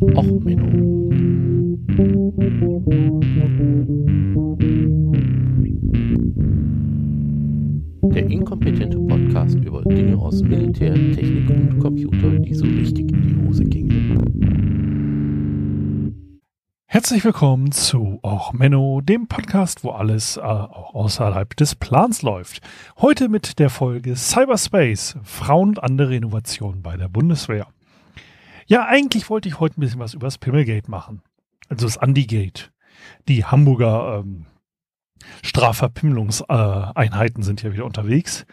[0.00, 1.10] Och, Menno.
[8.14, 13.46] Der inkompetente Podcast über Dinge aus Militär, Technik und Computer, die so richtig in die
[13.46, 13.90] Hose gingen.
[16.86, 22.62] Herzlich willkommen zu Och Menno, dem Podcast, wo alles äh, auch außerhalb des Plans läuft.
[22.98, 27.66] Heute mit der Folge Cyberspace, Frauen und andere Innovationen bei der Bundeswehr.
[28.70, 31.22] Ja, eigentlich wollte ich heute ein bisschen was über das Pimmelgate machen.
[31.68, 32.70] Also das Andigate.
[33.26, 34.46] Die Hamburger ähm,
[35.42, 38.46] Strafverpimmelungseinheiten sind hier wieder unterwegs.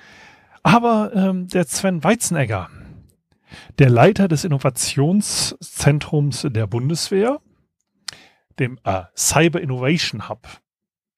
[0.63, 2.67] Aber ähm, der Sven Weizenegger,
[3.77, 7.39] der Leiter des Innovationszentrums der Bundeswehr,
[8.57, 10.47] dem äh, Cyber Innovation Hub,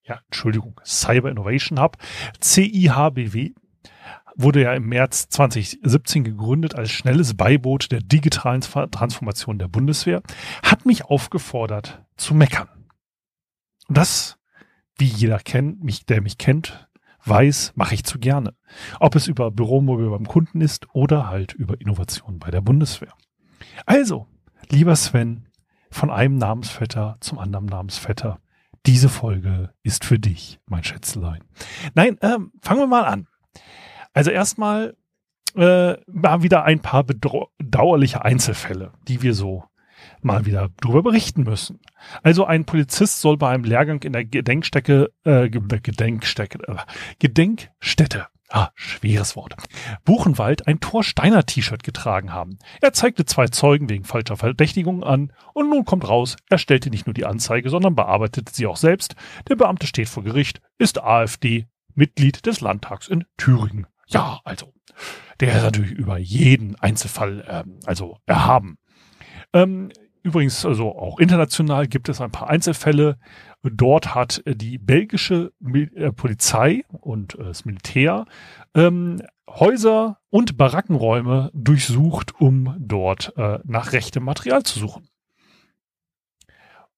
[0.04, 1.96] ja, Entschuldigung, Cyber Innovation Hub,
[2.44, 3.54] CIHBW,
[4.40, 10.22] wurde ja im März 2017 gegründet als schnelles Beiboot der digitalen Transformation der Bundeswehr,
[10.64, 12.70] hat mich aufgefordert zu meckern.
[13.90, 14.38] Das,
[14.98, 16.90] wie jeder kennt, mich, der mich kennt,
[17.26, 18.56] weiß, mache ich zu gerne.
[19.00, 23.14] Ob es über Büromobil beim Kunden ist oder halt über Innovationen bei der Bundeswehr.
[23.86, 24.28] Also,
[24.70, 25.50] lieber Sven,
[25.92, 28.40] von einem Namensvetter zum anderen Namensvetter.
[28.86, 31.44] Diese Folge ist für dich, mein Schätzelein.
[31.94, 33.28] Nein, ähm, fangen wir mal an.
[34.14, 34.96] Also erstmal
[35.56, 39.64] äh, mal wieder ein paar bedauerliche Einzelfälle, die wir so
[40.22, 41.80] mal wieder darüber berichten müssen.
[42.24, 46.76] Also ein Polizist soll bei einem Lehrgang in der Gedenkstätte, äh, Gedenkstätte, äh,
[47.20, 49.56] Gedenkstätte ah, schweres Wort,
[50.06, 52.58] Buchenwald ein Thorsteiner T-Shirt getragen haben.
[52.82, 57.06] Er zeigte zwei Zeugen wegen falscher Verdächtigung an und nun kommt raus, er stellte nicht
[57.06, 59.16] nur die Anzeige, sondern bearbeitete sie auch selbst.
[59.48, 63.88] Der Beamte steht vor Gericht, ist AfD, Mitglied des Landtags in Thüringen.
[64.10, 64.74] Ja, also,
[65.40, 68.78] der ist natürlich über jeden Einzelfall ähm, also erhaben.
[69.54, 69.92] Ähm,
[70.24, 73.18] übrigens, also auch international gibt es ein paar Einzelfälle.
[73.64, 78.26] Dort hat die belgische äh, Polizei und äh, das Militär
[78.74, 85.08] ähm, Häuser und Barackenräume durchsucht, um dort äh, nach rechtem Material zu suchen.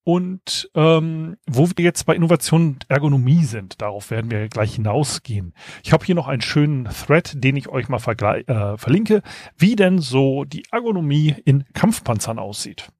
[0.04, 5.54] Und ähm, wo wir jetzt bei Innovation und Ergonomie sind, darauf werden wir gleich hinausgehen.
[5.84, 9.22] Ich habe hier noch einen schönen Thread, den ich euch mal äh, verlinke,
[9.56, 12.90] wie denn so die Ergonomie in Kampfpanzern aussieht.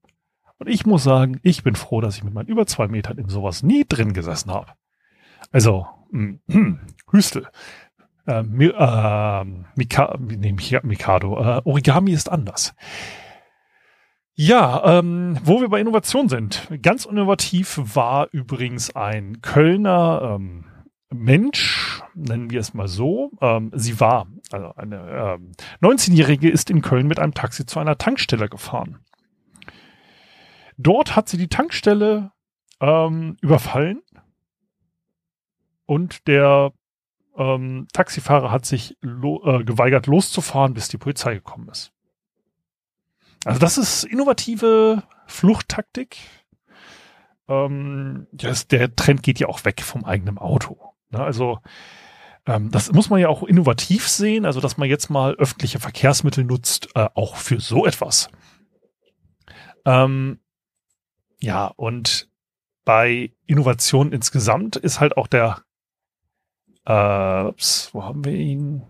[0.59, 3.27] Und ich muss sagen, ich bin froh, dass ich mit meinen über zwei Metern in
[3.27, 4.71] sowas nie drin gesessen habe.
[5.51, 6.79] Also, mh, hm,
[7.11, 7.47] Hüstel.
[8.25, 9.43] Äh, äh,
[9.75, 11.37] Mika, nee, Mikado.
[11.37, 12.73] Äh, Origami ist anders.
[14.35, 16.67] Ja, ähm, wo wir bei Innovation sind.
[16.81, 20.65] Ganz innovativ war übrigens ein Kölner ähm,
[21.13, 23.31] Mensch, nennen wir es mal so.
[23.41, 25.51] Ähm, sie war, also eine ähm,
[25.81, 28.99] 19-Jährige ist in Köln mit einem Taxi zu einer Tankstelle gefahren.
[30.77, 32.31] Dort hat sie die Tankstelle
[32.79, 34.01] ähm, überfallen
[35.85, 36.73] und der
[37.37, 41.92] ähm, Taxifahrer hat sich lo äh, geweigert loszufahren, bis die Polizei gekommen ist.
[43.45, 46.17] Also das ist innovative Fluchttaktik.
[47.47, 50.77] Ähm, das, der Trend geht ja auch weg vom eigenen Auto.
[51.09, 51.19] Ne?
[51.19, 51.59] Also
[52.45, 56.43] ähm, das muss man ja auch innovativ sehen, also dass man jetzt mal öffentliche Verkehrsmittel
[56.43, 58.29] nutzt, äh, auch für so etwas.
[59.85, 60.39] Ähm,
[61.39, 62.29] ja, und
[62.85, 65.63] bei Innovation insgesamt ist halt auch der,
[66.85, 68.83] äh, ups, wo haben wir ihn?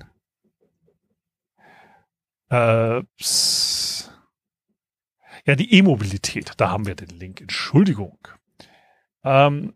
[2.50, 3.53] Äh, ups,
[5.46, 8.18] ja, die E-Mobilität, da haben wir den Link, Entschuldigung.
[9.24, 9.76] Ähm,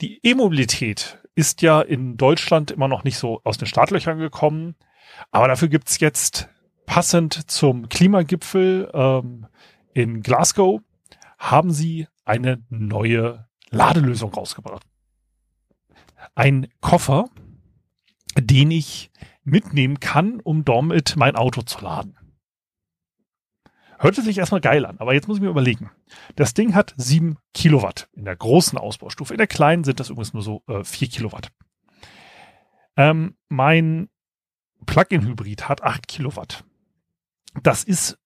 [0.00, 4.74] die E-Mobilität ist ja in Deutschland immer noch nicht so aus den Startlöchern gekommen,
[5.30, 6.48] aber dafür gibt's jetzt
[6.86, 9.46] passend zum Klimagipfel ähm,
[9.94, 10.80] in Glasgow
[11.38, 14.86] haben sie eine neue Ladelösung rausgebracht.
[16.34, 17.26] Ein Koffer,
[18.36, 19.10] den ich
[19.44, 22.17] mitnehmen kann, um damit mein Auto zu laden.
[23.98, 25.90] Hörte sich erstmal geil an, aber jetzt muss ich mir überlegen.
[26.36, 29.34] Das Ding hat sieben Kilowatt in der großen Ausbaustufe.
[29.34, 31.50] In der kleinen sind das übrigens nur so äh, 4 Kilowatt.
[32.96, 34.08] Ähm, mein
[34.86, 36.64] Plug-in-Hybrid hat acht Kilowatt.
[37.62, 38.18] Das ist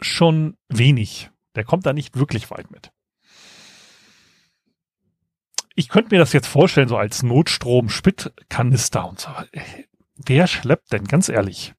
[0.00, 2.92] schon wenig der kommt da nicht wirklich weit mit.
[5.74, 9.30] Ich könnte mir das jetzt vorstellen, so als Notstrom-Spittkanister und so.
[10.16, 11.74] Wer schleppt denn, ganz ehrlich?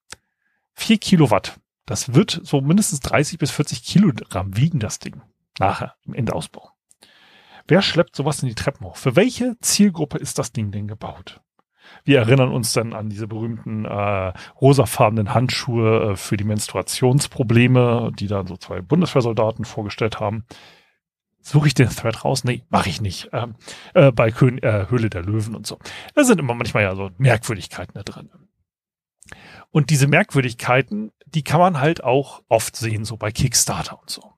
[0.73, 1.59] Vier Kilowatt.
[1.85, 5.21] Das wird so mindestens 30 bis 40 Kilogramm wiegen, das Ding.
[5.59, 6.71] Nachher, im Endausbau.
[7.67, 8.97] Wer schleppt sowas in die Treppen hoch?
[8.97, 11.41] Für welche Zielgruppe ist das Ding denn gebaut?
[12.03, 18.27] Wir erinnern uns dann an diese berühmten äh, rosafarbenen Handschuhe äh, für die Menstruationsprobleme, die
[18.27, 20.45] dann so zwei Bundeswehrsoldaten vorgestellt haben.
[21.41, 22.43] Suche ich den Thread raus?
[22.43, 23.29] Nee, mache ich nicht.
[23.33, 23.55] Ähm,
[23.93, 25.79] äh, bei Kön äh, Höhle der Löwen und so.
[26.13, 28.29] Da sind immer manchmal ja so Merkwürdigkeiten da drin.
[29.71, 34.33] Und diese Merkwürdigkeiten, die kann man halt auch oft sehen, so bei Kickstarter und so.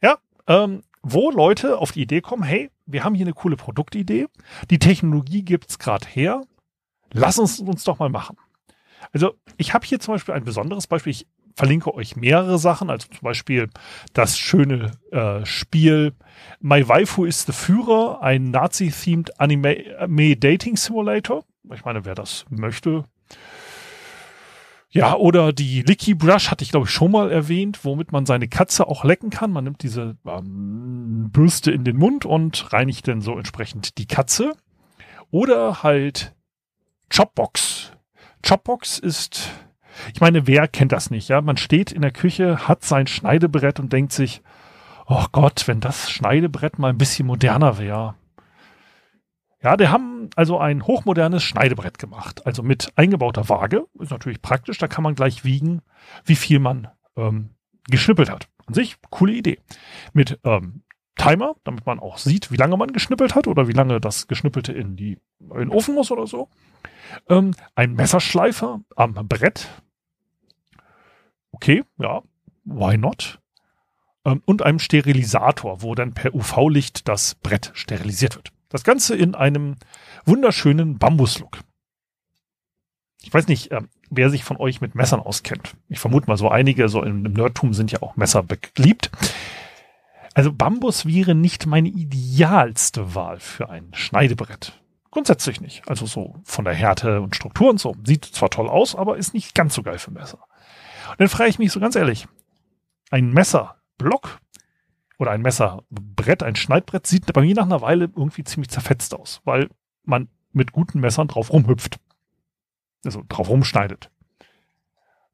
[0.00, 4.26] Ja, ähm, wo Leute auf die Idee kommen, hey, wir haben hier eine coole Produktidee,
[4.70, 6.42] die Technologie gibt's gerade her,
[7.12, 8.36] lass uns uns doch mal machen.
[9.12, 11.12] Also ich habe hier zum Beispiel ein besonderes Beispiel.
[11.12, 13.70] Ich verlinke euch mehrere Sachen, also zum Beispiel
[14.12, 16.14] das schöne äh, Spiel
[16.60, 21.44] My Waifu is the Führer, ein Nazi-themed Anime-Dating Simulator.
[21.72, 23.04] Ich meine, wer das möchte.
[24.96, 28.48] Ja, oder die Licky Brush hatte ich, glaube ich, schon mal erwähnt, womit man seine
[28.48, 29.50] Katze auch lecken kann.
[29.50, 34.52] Man nimmt diese ähm, Bürste in den Mund und reinigt dann so entsprechend die Katze.
[35.30, 36.34] Oder halt
[37.14, 37.92] Chopbox.
[38.46, 39.50] Chopbox ist
[40.14, 41.28] ich meine, wer kennt das nicht?
[41.28, 44.42] Ja, man steht in der Küche, hat sein Schneidebrett und denkt sich,
[45.06, 48.14] oh Gott, wenn das Schneidebrett mal ein bisschen moderner wäre.
[49.66, 53.88] Ja, die haben also ein hochmodernes Schneidebrett gemacht, also mit eingebauter Waage.
[53.98, 55.82] Ist natürlich praktisch, da kann man gleich wiegen,
[56.24, 56.86] wie viel man
[57.16, 57.50] ähm,
[57.88, 58.48] geschnippelt hat.
[58.66, 59.58] An sich, coole Idee.
[60.12, 60.84] Mit ähm,
[61.16, 64.72] Timer, damit man auch sieht, wie lange man geschnippelt hat oder wie lange das Geschnippelte
[64.72, 66.48] in, die, in den Ofen muss oder so.
[67.28, 69.68] Ähm, ein Messerschleifer am Brett,
[71.50, 72.22] okay, ja,
[72.64, 73.40] why not?
[74.24, 78.52] Ähm, und einem Sterilisator, wo dann per UV-Licht das Brett sterilisiert wird.
[78.68, 79.76] Das Ganze in einem
[80.24, 81.58] wunderschönen Bambuslook.
[83.22, 83.80] Ich weiß nicht, äh,
[84.10, 85.74] wer sich von euch mit Messern auskennt.
[85.88, 89.10] Ich vermute mal so einige, so im, im Nerdtum sind ja auch Messer beliebt.
[90.34, 94.80] Also Bambus wäre nicht meine idealste Wahl für ein Schneidebrett.
[95.10, 95.88] Grundsätzlich nicht.
[95.88, 97.96] Also so von der Härte und Struktur und so.
[98.04, 100.40] Sieht zwar toll aus, aber ist nicht ganz so geil für Messer.
[101.10, 102.28] Und dann frage ich mich so ganz ehrlich,
[103.10, 104.40] ein Messerblock
[105.18, 109.40] oder ein Messerbrett, ein Schneidbrett sieht bei mir nach einer Weile irgendwie ziemlich zerfetzt aus,
[109.44, 109.68] weil
[110.04, 111.98] man mit guten Messern drauf rumhüpft.
[113.04, 114.10] Also drauf rumschneidet.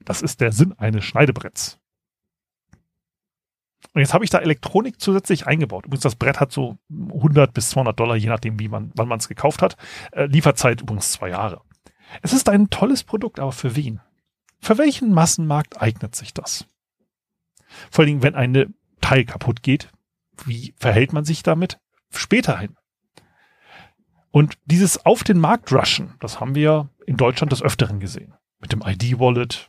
[0.05, 1.79] Das ist der Sinn eines Schneidebretts.
[3.94, 5.87] Und jetzt habe ich da Elektronik zusätzlich eingebaut.
[5.87, 9.19] Übrigens, das Brett hat so 100 bis 200 Dollar, je nachdem, wie man, wann man
[9.19, 9.76] es gekauft hat.
[10.12, 11.61] Äh, Lieferzeit übrigens zwei Jahre.
[12.23, 14.00] Es ist ein tolles Produkt, aber für wen?
[14.61, 16.67] Für welchen Massenmarkt eignet sich das?
[17.90, 18.73] Vor allen Dingen, wenn eine
[19.12, 19.91] Teil kaputt geht,
[20.47, 21.79] wie verhält man sich damit
[22.11, 22.76] später hin?
[24.31, 28.32] Und dieses auf den Markt rushen, das haben wir in Deutschland des Öfteren gesehen.
[28.59, 29.69] Mit dem ID-Wallet,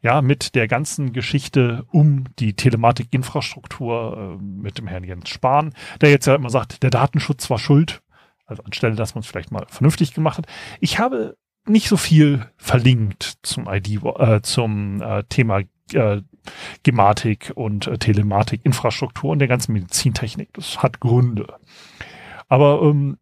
[0.00, 6.08] ja, mit der ganzen Geschichte um die Telematikinfrastruktur, äh, mit dem Herrn Jens Spahn, der
[6.08, 8.00] jetzt ja immer sagt, der Datenschutz war schuld.
[8.46, 10.46] Also anstelle, dass man es vielleicht mal vernünftig gemacht hat.
[10.80, 15.60] Ich habe nicht so viel verlinkt zum ID, äh, zum äh, Thema
[15.94, 16.22] äh,
[16.82, 20.52] Gematik und äh, Telematik, Infrastruktur und der ganzen Medizintechnik.
[20.54, 21.46] Das hat Gründe.
[22.48, 23.16] Aber ähm,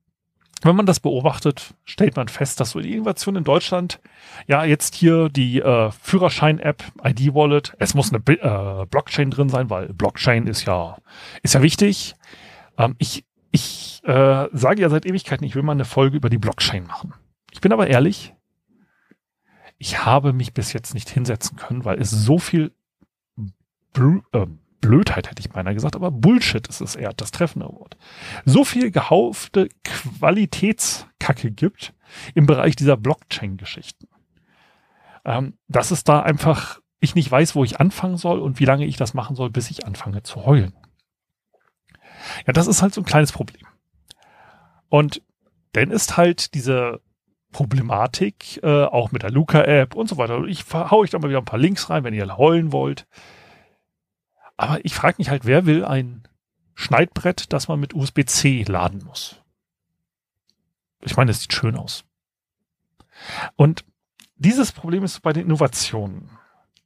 [0.62, 4.00] wenn man das beobachtet, stellt man fest, dass so die Innovation in Deutschland,
[4.46, 9.92] ja, jetzt hier die äh, Führerschein-App, ID-Wallet, es muss eine äh, Blockchain drin sein, weil
[9.92, 10.96] Blockchain ist ja,
[11.42, 12.14] ist ja wichtig.
[12.78, 16.38] Ähm, ich ich äh, sage ja seit Ewigkeiten, ich will mal eine Folge über die
[16.38, 17.12] Blockchain machen.
[17.52, 18.34] Ich bin aber ehrlich,
[19.82, 22.70] ich habe mich bis jetzt nicht hinsetzen können, weil es so viel
[23.92, 24.46] Bl äh,
[24.80, 27.96] Blödheit, hätte ich beinahe gesagt, aber Bullshit ist es eher das treffende Wort.
[28.44, 31.94] So viel gehaufte Qualitätskacke gibt
[32.36, 34.06] im Bereich dieser Blockchain-Geschichten,
[35.24, 38.86] ähm, dass es da einfach, ich nicht weiß, wo ich anfangen soll und wie lange
[38.86, 40.74] ich das machen soll, bis ich anfange zu heulen.
[42.46, 43.66] Ja, das ist halt so ein kleines Problem.
[44.88, 45.22] Und
[45.72, 47.00] dann ist halt diese
[47.52, 50.44] Problematik, äh, auch mit der Luca-App und so weiter.
[50.44, 53.06] Ich hau euch da mal wieder ein paar Links rein, wenn ihr heulen wollt.
[54.56, 56.22] Aber ich frage mich halt, wer will ein
[56.74, 59.40] Schneidbrett, das man mit USB-C laden muss?
[61.00, 62.04] Ich meine, es sieht schön aus.
[63.56, 63.84] Und
[64.36, 66.30] dieses Problem ist bei den Innovationen.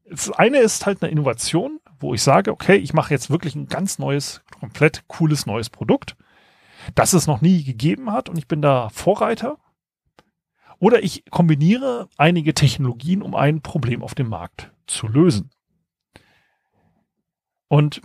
[0.09, 3.69] Das eine ist halt eine Innovation, wo ich sage, okay, ich mache jetzt wirklich ein
[3.69, 6.17] ganz neues, komplett cooles neues Produkt,
[6.95, 9.59] das es noch nie gegeben hat und ich bin da Vorreiter
[10.79, 15.51] oder ich kombiniere einige Technologien, um ein Problem auf dem Markt zu lösen.
[17.69, 18.03] Und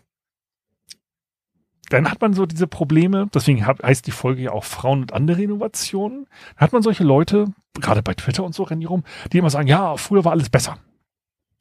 [1.89, 5.41] dann hat man so diese Probleme, deswegen heißt die Folge ja auch Frauen und andere
[5.41, 6.25] Innovationen.
[6.55, 9.49] Dann hat man solche Leute, gerade bei Twitter und so rennen die rum, die immer
[9.49, 10.77] sagen, ja, früher war alles besser.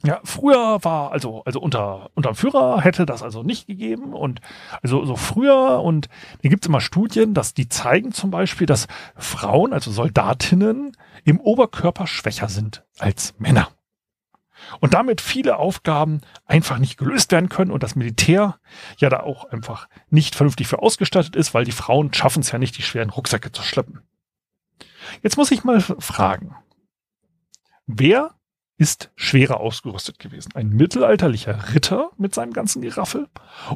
[0.03, 4.41] Ja, früher war, also, also unter, unterm Führer hätte das also nicht gegeben und
[4.83, 6.09] also so früher und
[6.43, 11.39] da gibt es immer Studien, dass die zeigen zum Beispiel, dass Frauen, also Soldatinnen, im
[11.39, 13.69] Oberkörper schwächer sind als Männer.
[14.81, 18.59] Und damit viele Aufgaben einfach nicht gelöst werden können und das Militär
[18.99, 22.59] ja da auch einfach nicht vernünftig für ausgestattet ist, weil die Frauen schaffen es ja
[22.59, 24.01] nicht, die schweren Rucksäcke zu schleppen.
[25.23, 26.57] Jetzt muss ich mal fragen,
[27.87, 28.35] wer
[28.81, 30.53] ist schwerer ausgerüstet gewesen.
[30.55, 33.29] Ein mittelalterlicher Ritter mit seinem ganzen Geraffel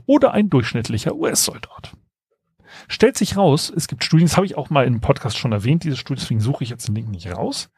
[0.07, 1.93] oder ein durchschnittlicher US-Soldat.
[2.89, 5.85] Stellt sich raus, es gibt Studien, das habe ich auch mal im Podcast schon erwähnt,
[5.85, 7.71] diese Studien, deswegen suche ich jetzt den Link nicht raus.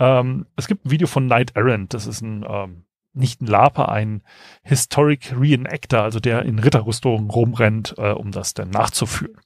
[0.00, 3.88] Ähm, es gibt ein Video von Knight Errant, das ist ein, ähm, nicht ein Laper,
[3.88, 4.24] ein
[4.64, 9.40] Historic Reenactor, also der in Ritterrüstungen rumrennt, äh, um das dann nachzuführen.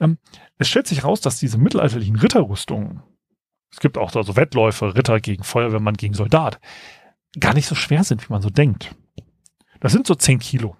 [0.00, 0.18] Ähm,
[0.58, 3.04] es stellt sich raus, dass diese mittelalterlichen Ritterrüstungen
[3.76, 6.60] es gibt auch so Wettläufe, Ritter gegen Feuerwehrmann gegen Soldat,
[7.38, 8.94] gar nicht so schwer sind, wie man so denkt.
[9.80, 10.78] Das sind so 10 Kilo.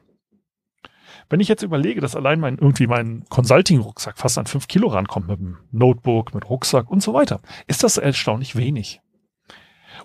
[1.28, 5.28] Wenn ich jetzt überlege, dass allein mein, irgendwie mein Consulting-Rucksack fast an 5 Kilo rankommt
[5.28, 9.02] mit dem Notebook, mit Rucksack und so weiter, ist das erstaunlich wenig.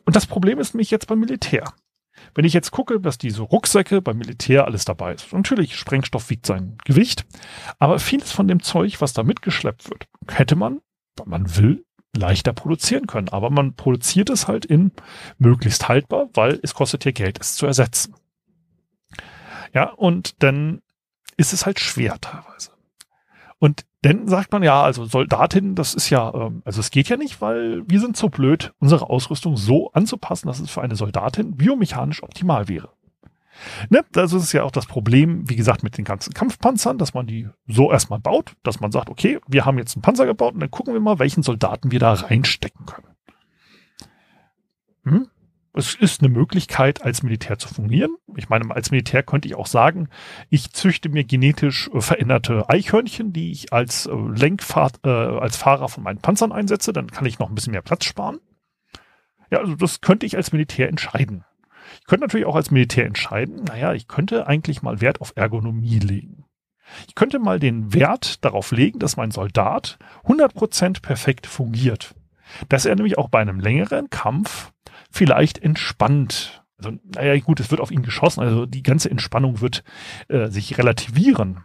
[0.03, 1.74] Und das Problem ist mich jetzt beim Militär.
[2.36, 5.31] Wenn ich jetzt gucke, was diese Rucksäcke beim Militär alles dabei ist.
[5.31, 7.25] Natürlich, Sprengstoff wiegt sein Gewicht,
[7.79, 10.81] aber vieles von dem Zeug, was da mitgeschleppt wird, hätte man,
[11.15, 13.29] wenn man will, leichter produzieren können.
[13.29, 14.91] Aber man produziert es halt in
[15.37, 18.15] möglichst haltbar, weil es kostet ja Geld, es zu ersetzen.
[19.73, 20.81] Ja, und dann
[21.37, 22.71] ist es halt schwer teilweise.
[23.59, 27.17] Und dann sagt man ja, also Soldatinnen, das ist ja, ähm, also es geht ja
[27.17, 31.55] nicht, weil wir sind so blöd, unsere Ausrüstung so anzupassen, dass es für eine Soldatin
[31.55, 32.89] biomechanisch optimal wäre.
[33.89, 34.03] Ne?
[34.12, 37.48] Das ist ja auch das Problem, wie gesagt, mit den ganzen Kampfpanzern, dass man die
[37.67, 40.72] so erstmal baut, dass man sagt, okay, wir haben jetzt einen Panzer gebaut und dann
[40.72, 43.08] gucken wir mal, welchen Soldaten wir da reinstecken können.
[45.03, 45.27] Hm?
[45.74, 48.17] Es ist eine Möglichkeit, als Militär zu fungieren.
[48.36, 50.10] Ich meine, als Militär könnte ich auch sagen,
[50.50, 55.88] ich züchte mir genetisch äh, veränderte Eichhörnchen, die ich als äh, Lenkfahrt, äh, als Fahrer
[55.88, 56.91] von meinen Panzern einsetze.
[56.91, 58.39] Dann kann ich noch ein bisschen mehr Platz sparen.
[59.50, 61.46] Ja, also das könnte ich als Militär entscheiden.
[62.11, 66.43] Könnte natürlich auch als Militär entscheiden, naja, ich könnte eigentlich mal Wert auf Ergonomie legen.
[67.07, 72.13] Ich könnte mal den Wert darauf legen, dass mein Soldat 100% perfekt fungiert.
[72.67, 74.73] Dass er nämlich auch bei einem längeren Kampf
[75.09, 76.65] vielleicht entspannt.
[76.77, 79.85] Also, naja, gut, es wird auf ihn geschossen, also die ganze Entspannung wird
[80.27, 81.63] äh, sich relativieren.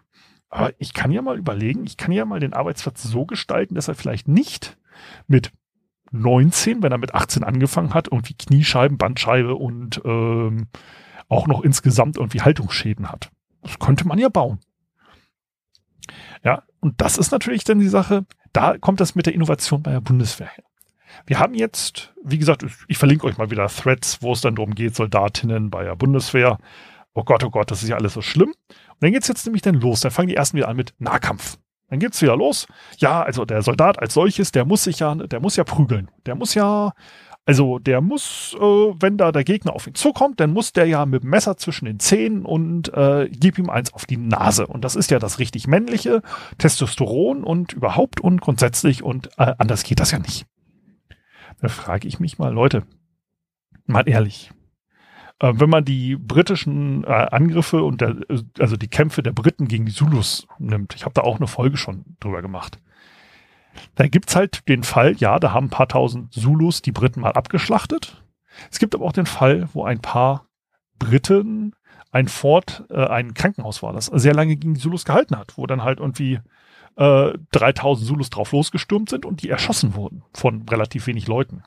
[0.48, 3.88] Aber ich kann ja mal überlegen, ich kann ja mal den Arbeitsplatz so gestalten, dass
[3.88, 4.78] er vielleicht nicht
[5.26, 5.50] mit
[6.12, 10.68] 19, wenn er mit 18 angefangen hat, irgendwie Kniescheiben, Bandscheibe und ähm,
[11.28, 13.30] auch noch insgesamt irgendwie Haltungsschäden hat.
[13.62, 14.60] Das könnte man ja bauen.
[16.44, 19.90] Ja, und das ist natürlich dann die Sache, da kommt das mit der Innovation bei
[19.90, 20.64] der Bundeswehr her.
[21.26, 24.74] Wir haben jetzt, wie gesagt, ich verlinke euch mal wieder Threads, wo es dann darum
[24.74, 26.58] geht, Soldatinnen bei der Bundeswehr.
[27.14, 28.50] Oh Gott, oh Gott, das ist ja alles so schlimm.
[28.50, 30.00] Und dann geht's jetzt nämlich dann los.
[30.00, 31.58] Dann fangen die ersten wieder an mit Nahkampf.
[31.88, 32.66] Dann geht's wieder los.
[32.98, 36.10] Ja, also der Soldat als solches, der muss sich ja, der muss ja prügeln.
[36.26, 36.92] Der muss ja,
[37.44, 41.06] also der muss, äh, wenn da der Gegner auf ihn zukommt, dann muss der ja
[41.06, 44.66] mit dem Messer zwischen den Zähnen und äh, gib ihm eins auf die Nase.
[44.66, 46.22] Und das ist ja das richtig männliche
[46.58, 50.46] Testosteron und überhaupt und grundsätzlich und äh, anders geht das ja nicht.
[51.60, 52.82] Da frage ich mich mal, Leute,
[53.86, 54.50] mal ehrlich,
[55.40, 58.16] äh, wenn man die britischen äh, Angriffe und der,
[58.58, 61.76] also die Kämpfe der Briten gegen die Zulus nimmt, ich habe da auch eine Folge
[61.76, 62.78] schon drüber gemacht.
[63.94, 67.32] Da gibt's halt den Fall, ja, da haben ein paar tausend Zulus die Briten mal
[67.32, 68.24] abgeschlachtet.
[68.70, 70.46] Es gibt aber auch den Fall, wo ein paar
[70.98, 71.74] Briten
[72.10, 75.66] ein Fort, äh, ein Krankenhaus war, das sehr lange gegen die Zulus gehalten hat, wo
[75.66, 76.40] dann halt irgendwie
[76.96, 81.62] äh, 3000 Zulus drauf losgestürmt sind und die erschossen wurden von relativ wenig Leuten.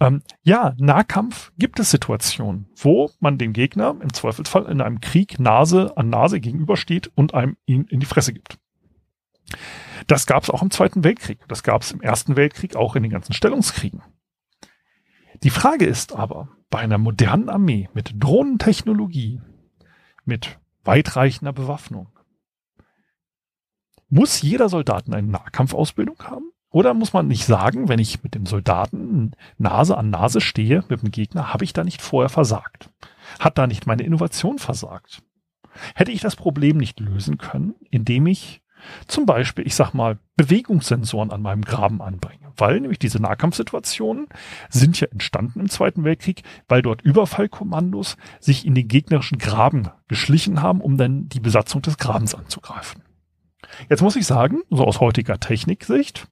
[0.00, 5.38] Ähm, ja, Nahkampf gibt es Situationen, wo man dem Gegner im Zweifelsfall in einem Krieg
[5.38, 8.58] Nase an Nase gegenübersteht und einem ihn in die Fresse gibt.
[10.06, 11.40] Das gab es auch im Zweiten Weltkrieg.
[11.48, 14.02] Das gab es im Ersten Weltkrieg auch in den ganzen Stellungskriegen.
[15.42, 19.40] Die Frage ist aber, bei einer modernen Armee mit Drohnentechnologie,
[20.24, 22.08] mit weitreichender Bewaffnung,
[24.08, 26.52] muss jeder Soldat eine Nahkampfausbildung haben?
[26.72, 31.02] Oder muss man nicht sagen, wenn ich mit dem Soldaten Nase an Nase stehe mit
[31.02, 32.90] dem Gegner, habe ich da nicht vorher versagt?
[33.38, 35.22] Hat da nicht meine Innovation versagt?
[35.94, 38.62] Hätte ich das Problem nicht lösen können, indem ich
[39.06, 42.52] zum Beispiel, ich sag mal, Bewegungssensoren an meinem Graben anbringe?
[42.56, 44.26] Weil nämlich diese Nahkampfsituationen
[44.70, 50.62] sind ja entstanden im Zweiten Weltkrieg, weil dort Überfallkommandos sich in den gegnerischen Graben geschlichen
[50.62, 53.02] haben, um dann die Besatzung des Grabens anzugreifen.
[53.88, 56.26] Jetzt muss ich sagen, so aus heutiger Techniksicht,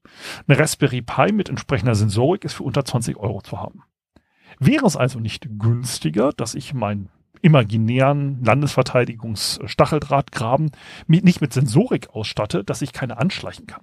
[0.47, 3.83] eine Raspberry Pi mit entsprechender Sensorik ist für unter 20 Euro zu haben.
[4.59, 7.09] Wäre es also nicht günstiger, dass ich meinen
[7.43, 10.73] imaginären Landesverteidigungsstacheldrahtgraben
[11.07, 13.81] nicht mit Sensorik ausstatte, dass ich keine anschleichen kann?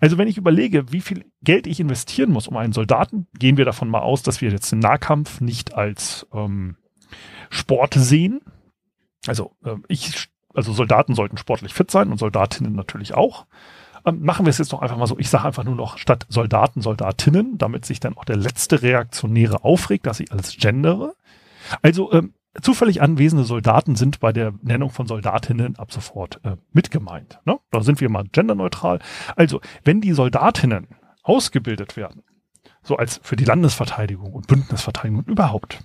[0.00, 3.64] Also wenn ich überlege, wie viel Geld ich investieren muss, um einen Soldaten, gehen wir
[3.64, 6.76] davon mal aus, dass wir jetzt den Nahkampf nicht als ähm,
[7.50, 8.40] Sport sehen.
[9.26, 13.46] Also äh, ich, also Soldaten sollten sportlich fit sein und Soldatinnen natürlich auch.
[14.04, 15.18] Ähm, machen wir es jetzt noch einfach mal so.
[15.18, 19.64] Ich sage einfach nur noch statt Soldaten, Soldatinnen, damit sich dann auch der letzte Reaktionäre
[19.64, 21.14] aufregt, dass ich alles gendere.
[21.82, 26.90] Also ähm, zufällig anwesende Soldaten sind bei der Nennung von Soldatinnen ab sofort äh, mit
[26.90, 27.38] gemeint.
[27.44, 27.58] Ne?
[27.70, 28.98] Da sind wir mal genderneutral.
[29.36, 30.88] Also, wenn die Soldatinnen
[31.22, 32.22] ausgebildet werden,
[32.82, 35.80] so als für die Landesverteidigung und Bündnisverteidigung überhaupt,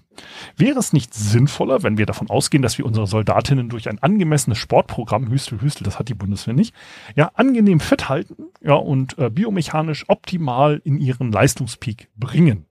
[0.56, 4.58] wäre es nicht sinnvoller, wenn wir davon ausgehen, dass wir unsere Soldatinnen durch ein angemessenes
[4.58, 6.74] Sportprogramm, Hüstel, Hüstel, das hat die Bundeswehr nicht,
[7.16, 12.66] ja, angenehm fit halten, ja, und äh, biomechanisch optimal in ihren Leistungspeak bringen.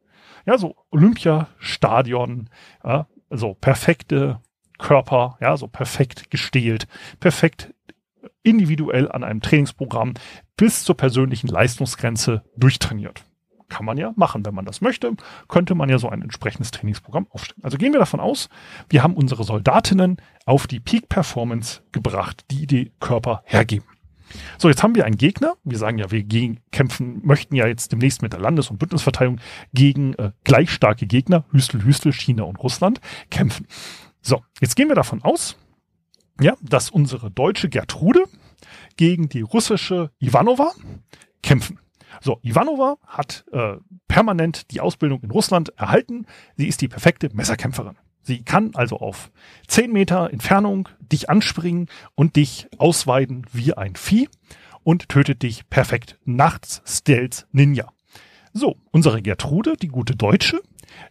[0.45, 2.51] Ja, so Olympiastadion,
[2.85, 4.41] ja, so perfekte
[4.79, 6.87] Körper, ja, so perfekt gestählt,
[7.21, 7.73] perfekt
[8.43, 10.15] individuell an einem Trainingsprogramm
[10.57, 13.26] bis zur persönlichen Leistungsgrenze durchtrainiert.
[13.69, 15.13] Kann man ja machen, wenn man das möchte,
[15.49, 17.63] könnte man ja so ein entsprechendes Trainingsprogramm aufstellen.
[17.65, 18.49] Also gehen wir davon aus,
[18.89, 23.87] wir haben unsere Soldatinnen auf die Peak Performance gebracht, die die Körper hergeben.
[24.59, 25.55] So, jetzt haben wir einen Gegner.
[25.65, 29.41] Wir sagen ja, wir gegen, kämpfen, möchten ja jetzt demnächst mit der Landes- und Bündnisverteidigung
[29.73, 33.67] gegen äh, gleich starke Gegner, Hüstel, Hüstel, China und Russland, kämpfen.
[34.21, 35.57] So, jetzt gehen wir davon aus,
[36.41, 38.25] ja, dass unsere deutsche Gertrude
[38.97, 40.73] gegen die russische Ivanova
[41.43, 41.79] kämpfen.
[42.21, 43.77] So, Ivanova hat äh,
[44.09, 46.27] permanent die Ausbildung in Russland erhalten.
[46.57, 47.97] Sie ist die perfekte Messerkämpferin.
[48.23, 49.31] Sie kann also auf
[49.69, 54.29] 10 Meter Entfernung dich anspringen und dich ausweiden wie ein Vieh
[54.83, 56.19] und tötet dich perfekt.
[56.25, 57.93] Nachts Stealth Ninja.
[58.53, 60.61] So, unsere Gertrude, die gute Deutsche,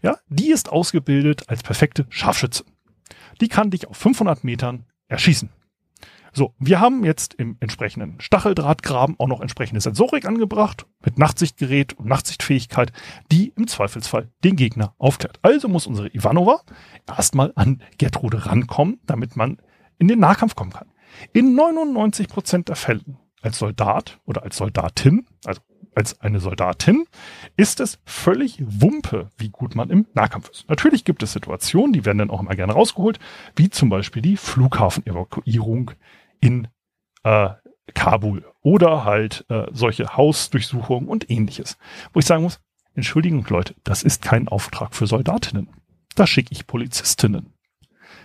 [0.02, 2.66] ja, die ist ausgebildet als perfekte Scharfschütze.
[3.40, 5.50] Die kann dich auf 500 Metern erschießen.
[6.38, 12.08] So, wir haben jetzt im entsprechenden Stacheldrahtgraben auch noch entsprechende Sensorik angebracht mit Nachtsichtgerät und
[12.08, 12.92] Nachtsichtfähigkeit,
[13.32, 15.40] die im Zweifelsfall den Gegner aufklärt.
[15.44, 16.60] Also muss unsere Ivanova
[17.08, 19.62] erstmal an Gertrude rankommen, damit man
[19.98, 20.90] in den Nahkampf kommen kann.
[21.32, 25.62] In 99 Prozent der Fällen als Soldat oder als Soldatin, also
[25.96, 27.06] als eine Soldatin,
[27.56, 30.68] ist es völlig Wumpe, wie gut man im Nahkampf ist.
[30.68, 33.20] Natürlich gibt es Situationen, die werden dann auch immer gerne rausgeholt,
[33.56, 35.92] wie zum Beispiel die Flughafenevakuierung
[36.40, 36.68] in
[37.24, 37.50] äh,
[37.94, 41.78] Kabul oder halt äh, solche Hausdurchsuchungen und ähnliches.
[42.14, 42.60] Wo ich sagen muss,
[42.94, 45.70] Entschuldigung Leute, das ist kein Auftrag für Soldatinnen.
[46.16, 47.54] Da schicke ich Polizistinnen.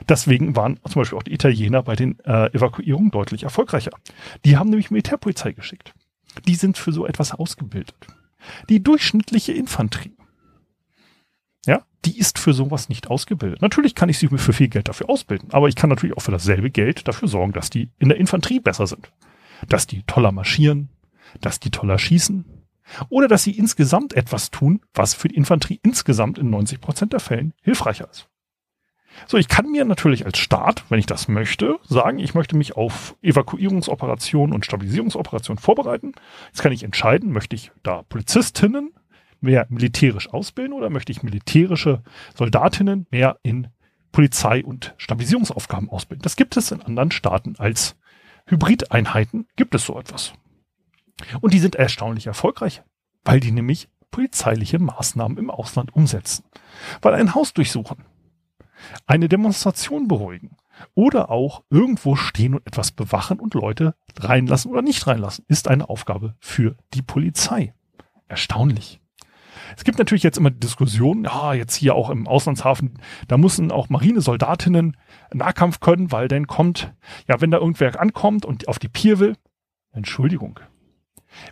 [0.09, 3.91] Deswegen waren zum Beispiel auch die Italiener bei den äh, Evakuierungen deutlich erfolgreicher.
[4.45, 5.93] Die haben nämlich Militärpolizei geschickt.
[6.47, 8.07] Die sind für so etwas ausgebildet.
[8.69, 10.17] Die durchschnittliche Infanterie
[12.05, 13.61] die ist für sowas nicht ausgebildet.
[13.63, 16.33] Natürlich kann ich sie für viel Geld dafür ausbilden, aber ich kann natürlich auch für
[16.33, 19.13] dasselbe Geld dafür sorgen, dass die in der Infanterie besser sind.
[19.69, 20.89] Dass die toller marschieren,
[21.41, 22.45] dass die toller schießen
[23.09, 27.21] oder dass sie insgesamt etwas tun, was für die Infanterie insgesamt in 90 Prozent der
[27.21, 28.29] Fällen hilfreicher ist.
[29.27, 32.77] So, ich kann mir natürlich als Staat, wenn ich das möchte, sagen, ich möchte mich
[32.77, 36.13] auf Evakuierungsoperationen und Stabilisierungsoperationen vorbereiten.
[36.47, 38.93] Jetzt kann ich entscheiden, möchte ich da Polizistinnen
[39.41, 42.03] mehr militärisch ausbilden oder möchte ich militärische
[42.35, 43.69] Soldatinnen mehr in
[44.13, 46.23] Polizei- und Stabilisierungsaufgaben ausbilden?
[46.23, 47.97] Das gibt es in anderen Staaten als
[48.47, 50.33] Hybrideinheiten, gibt es so etwas.
[51.41, 52.83] Und die sind erstaunlich erfolgreich,
[53.25, 56.45] weil die nämlich polizeiliche Maßnahmen im Ausland umsetzen.
[57.03, 58.05] Weil ein Haus durchsuchen,
[59.07, 60.57] eine Demonstration beruhigen
[60.95, 65.89] oder auch irgendwo stehen und etwas bewachen und Leute reinlassen oder nicht reinlassen, ist eine
[65.89, 67.75] Aufgabe für die Polizei.
[68.29, 69.00] Erstaunlich.
[69.77, 73.89] Es gibt natürlich jetzt immer Diskussionen, ja, jetzt hier auch im Auslandshafen, da müssen auch
[73.89, 74.97] Marinesoldatinnen
[75.33, 76.93] Nahkampf können, weil dann kommt,
[77.29, 79.37] ja, wenn da irgendwer ankommt und auf die Pier will,
[79.93, 80.61] Entschuldigung.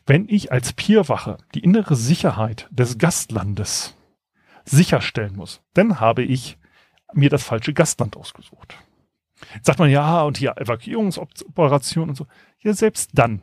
[0.07, 3.97] Wenn ich als Pierwache die innere Sicherheit des Gastlandes
[4.65, 6.59] sicherstellen muss, dann habe ich
[7.15, 8.77] mir das falsche Gastland ausgesucht.
[9.55, 12.27] Jetzt sagt man, ja, und hier Evakuierungsoperationen und so.
[12.61, 13.43] Ja, selbst dann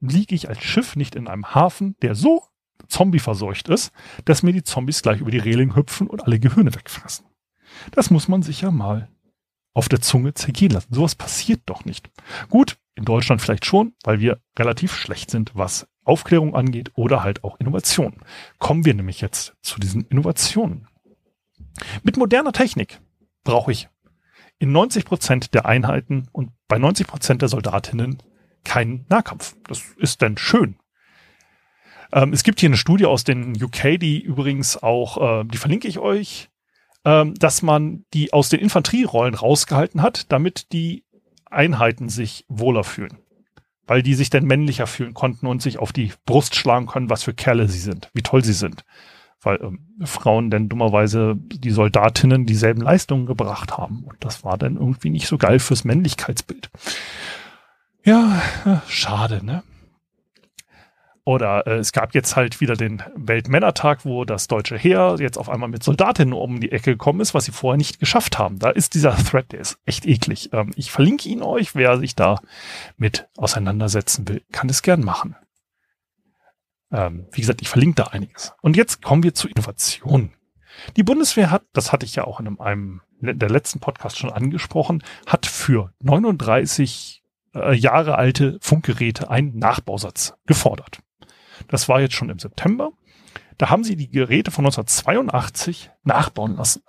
[0.00, 2.44] liege ich als Schiff nicht in einem Hafen, der so
[2.88, 3.92] Zombie verseucht ist,
[4.24, 7.26] dass mir die Zombies gleich über die Reling hüpfen und alle Gehirne wegfressen.
[7.92, 9.08] Das muss man sich ja mal
[9.72, 10.92] auf der Zunge zergehen lassen.
[10.92, 12.10] Sowas passiert doch nicht.
[12.48, 17.44] Gut, in Deutschland vielleicht schon, weil wir relativ schlecht sind, was Aufklärung angeht oder halt
[17.44, 18.16] auch Innovation.
[18.58, 20.88] Kommen wir nämlich jetzt zu diesen Innovationen.
[22.02, 23.00] Mit moderner Technik
[23.44, 23.88] brauche ich
[24.58, 28.22] in 90 Prozent der Einheiten und bei 90 Prozent der Soldatinnen
[28.64, 29.56] keinen Nahkampf.
[29.66, 30.76] Das ist denn schön.
[32.12, 35.88] Ähm, es gibt hier eine Studie aus den UK, die übrigens auch, äh, die verlinke
[35.88, 36.48] ich euch,
[37.04, 41.04] ähm, dass man die aus den Infanterierollen rausgehalten hat, damit die
[41.46, 43.18] Einheiten sich wohler fühlen.
[43.86, 47.24] Weil die sich dann männlicher fühlen konnten und sich auf die Brust schlagen können, was
[47.24, 48.84] für Kerle sie sind, wie toll sie sind.
[49.42, 54.04] Weil ähm, Frauen denn dummerweise die Soldatinnen dieselben Leistungen gebracht haben.
[54.04, 56.70] Und das war dann irgendwie nicht so geil fürs Männlichkeitsbild.
[58.04, 59.62] Ja, äh, schade, ne?
[61.24, 65.48] Oder äh, es gab jetzt halt wieder den Weltmännertag, wo das deutsche Heer jetzt auf
[65.48, 68.58] einmal mit Soldatinnen um die Ecke gekommen ist, was sie vorher nicht geschafft haben.
[68.58, 70.50] Da ist dieser Thread, der ist echt eklig.
[70.52, 72.40] Ähm, ich verlinke ihn euch, wer sich da
[72.96, 75.36] mit auseinandersetzen will, kann es gern machen.
[76.92, 78.54] Ähm, wie gesagt, ich verlinke da einiges.
[78.62, 80.32] Und jetzt kommen wir zu Innovation.
[80.96, 84.30] Die Bundeswehr hat, das hatte ich ja auch in einem, einem der letzten Podcast schon
[84.30, 87.22] angesprochen, hat für 39
[87.54, 91.00] äh, Jahre alte Funkgeräte einen Nachbausatz gefordert.
[91.70, 92.90] Das war jetzt schon im September.
[93.56, 96.82] Da haben sie die Geräte von 1982 nachbauen lassen.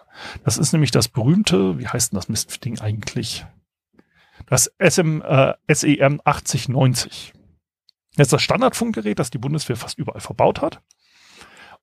[0.44, 3.46] Das ist nämlich das berühmte, wie heißt denn das Mistding eigentlich?
[4.48, 7.34] Das SM, äh, SEM 8090.
[8.15, 10.82] Das ist das Standardfunkgerät, das die Bundeswehr fast überall verbaut hat.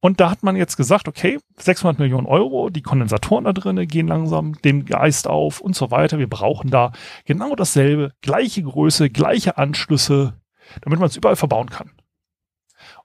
[0.00, 4.08] Und da hat man jetzt gesagt, okay, 600 Millionen Euro, die Kondensatoren da drinnen gehen
[4.08, 6.18] langsam dem Geist auf und so weiter.
[6.18, 6.92] Wir brauchen da
[7.24, 10.34] genau dasselbe, gleiche Größe, gleiche Anschlüsse,
[10.82, 11.90] damit man es überall verbauen kann.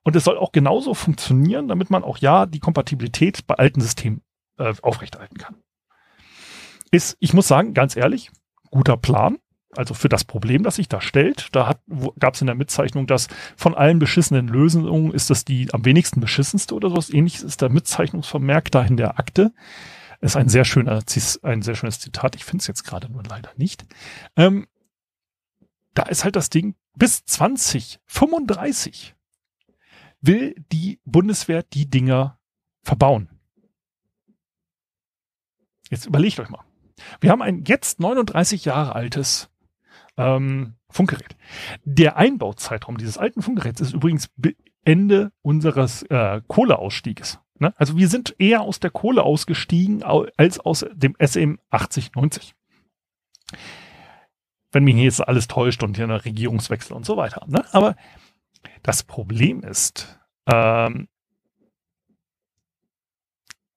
[0.04, 4.22] Und es soll auch genauso funktionieren, damit man auch ja die Kompatibilität bei alten Systemen
[4.58, 5.56] äh, aufrechterhalten kann.
[6.92, 8.30] Ist, ich muss sagen, ganz ehrlich,
[8.70, 9.40] guter Plan.
[9.76, 11.74] Also für das Problem, das sich da stellt, da
[12.20, 16.20] gab es in der Mitzeichnung, dass von allen beschissenen Lösungen ist das die am wenigsten
[16.20, 19.52] beschissenste oder sowas ähnliches ist der Mitzeichnungsvermerk da in der Akte.
[20.22, 21.02] Ist ein sehr schöner,
[21.42, 22.36] ein sehr schönes Zitat.
[22.36, 23.84] Ich finde es jetzt gerade nur leider nicht.
[24.38, 24.68] Ähm,
[25.96, 29.16] da ist halt das Ding bis 2035
[30.24, 32.40] will die Bundeswehr die Dinger
[32.82, 33.30] verbauen.
[35.90, 36.64] Jetzt überlegt euch mal.
[37.22, 39.50] Wir haben ein jetzt 39 Jahre altes
[40.18, 41.36] ähm, Funkgerät.
[41.84, 44.30] Der Einbauzeitraum dieses alten Funkgeräts ist übrigens
[44.86, 47.40] Ende unseres äh, Kohleausstieges.
[47.60, 47.74] Ne?
[47.78, 52.56] Also wir sind eher aus der Kohle ausgestiegen als aus dem SM 8090.
[54.72, 57.46] Wenn mich hier jetzt alles täuscht und hier eine Regierungswechsel und so weiter.
[57.48, 57.64] Ne?
[57.74, 57.96] Aber
[58.82, 61.08] das Problem ist, ähm,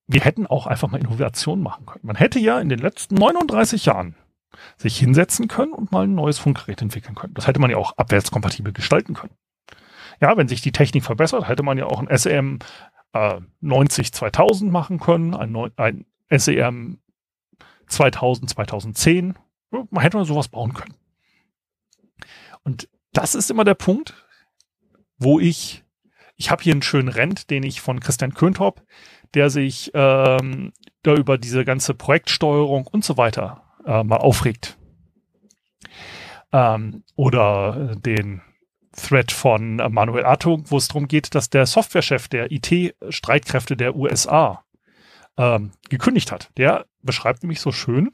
[0.07, 2.07] wir hätten auch einfach mal Innovationen machen können.
[2.07, 4.15] Man hätte ja in den letzten 39 Jahren
[4.77, 7.35] sich hinsetzen können und mal ein neues Funkgerät entwickeln können.
[7.35, 9.35] Das hätte man ja auch abwärtskompatibel gestalten können.
[10.21, 12.61] Ja, wenn sich die Technik verbessert, hätte man ja auch ein SEM
[13.13, 17.01] äh, 90 2000 machen können, ein, ein SEM
[17.87, 19.35] 2000 2010.
[19.71, 20.95] Man hätte mal sowas bauen können.
[22.63, 24.26] Und das ist immer der Punkt,
[25.19, 25.85] wo ich,
[26.37, 28.83] ich habe hier einen schönen Rent, den ich von Christian Köntop,
[29.35, 34.79] der sich ähm, da über diese ganze Projektsteuerung und so weiter äh, mal aufregt.
[36.53, 38.43] Ähm, oder den
[38.93, 44.65] Thread von Manuel Artung, wo es darum geht, dass der Softwarechef der IT-Streitkräfte der USA
[45.37, 46.51] ähm, gekündigt hat.
[46.57, 48.11] Der beschreibt nämlich so schön,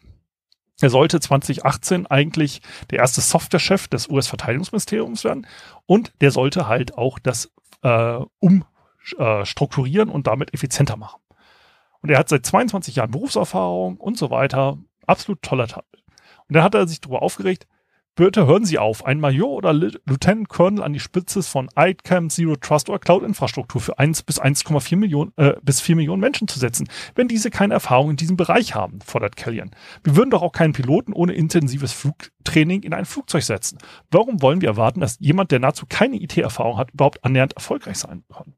[0.83, 5.47] er sollte 2018 eigentlich der erste Softwarechef des US-Verteidigungsministeriums werden
[5.87, 11.21] und der sollte halt auch das äh, umstrukturieren äh, und damit effizienter machen.
[12.01, 15.85] Und er hat seit 22 Jahren Berufserfahrung und so weiter absolut toller Teil.
[16.49, 17.67] Und dann hat er sich darüber aufgeregt,
[18.15, 22.57] Bitte hören Sie auf, ein Major oder Lieutenant Colonel an die Spitze von ICAM, Zero
[22.57, 26.91] Trust oder Cloud-Infrastruktur für 1 bis 1,4 Millionen, äh, bis 4 Millionen Menschen zu setzen,
[27.15, 29.71] wenn diese keine Erfahrung in diesem Bereich haben, fordert Kellyan.
[30.05, 33.79] Wir würden doch auch keinen Piloten ohne intensives Flugtraining in ein Flugzeug setzen.
[34.11, 38.25] Warum wollen wir erwarten, dass jemand, der nahezu keine IT-Erfahrung hat, überhaupt annähernd erfolgreich sein
[38.31, 38.55] kann?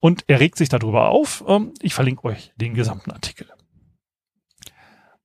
[0.00, 1.44] Und er regt sich darüber auf.
[1.46, 3.50] Ähm, ich verlinke euch den gesamten Artikel.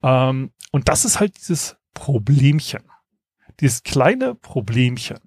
[0.03, 2.83] Ähm, und das ist halt dieses Problemchen.
[3.59, 5.19] Dieses kleine Problemchen,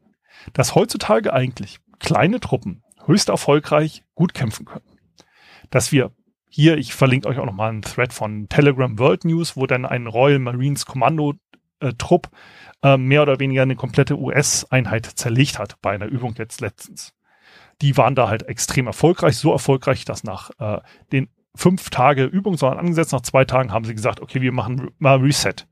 [0.53, 4.99] dass heutzutage eigentlich kleine Truppen höchst erfolgreich gut kämpfen können.
[5.71, 6.13] Dass wir
[6.49, 10.07] hier, ich verlinke euch auch nochmal einen Thread von Telegram World News, wo dann ein
[10.07, 11.35] Royal Marines Kommando
[11.81, 11.93] äh,
[12.83, 17.13] äh, mehr oder weniger eine komplette US-Einheit zerlegt hat bei einer Übung jetzt letztens.
[17.81, 20.81] Die waren da halt extrem erfolgreich, so erfolgreich, dass nach äh,
[21.13, 23.13] den fünf Tage Übung, sondern angesetzt.
[23.13, 25.67] Nach zwei Tagen haben sie gesagt, okay, wir machen mal Reset.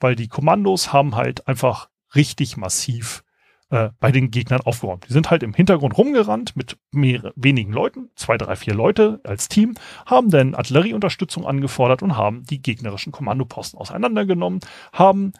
[0.00, 3.24] Weil die Kommandos haben halt einfach richtig massiv
[3.70, 5.06] äh, bei den Gegnern aufgeräumt.
[5.08, 9.48] Die sind halt im Hintergrund rumgerannt mit mehr, wenigen Leuten, zwei, drei, vier Leute als
[9.48, 9.74] Team,
[10.06, 14.60] haben dann Artillerieunterstützung angefordert und haben die gegnerischen Kommandoposten auseinandergenommen,
[14.92, 15.32] haben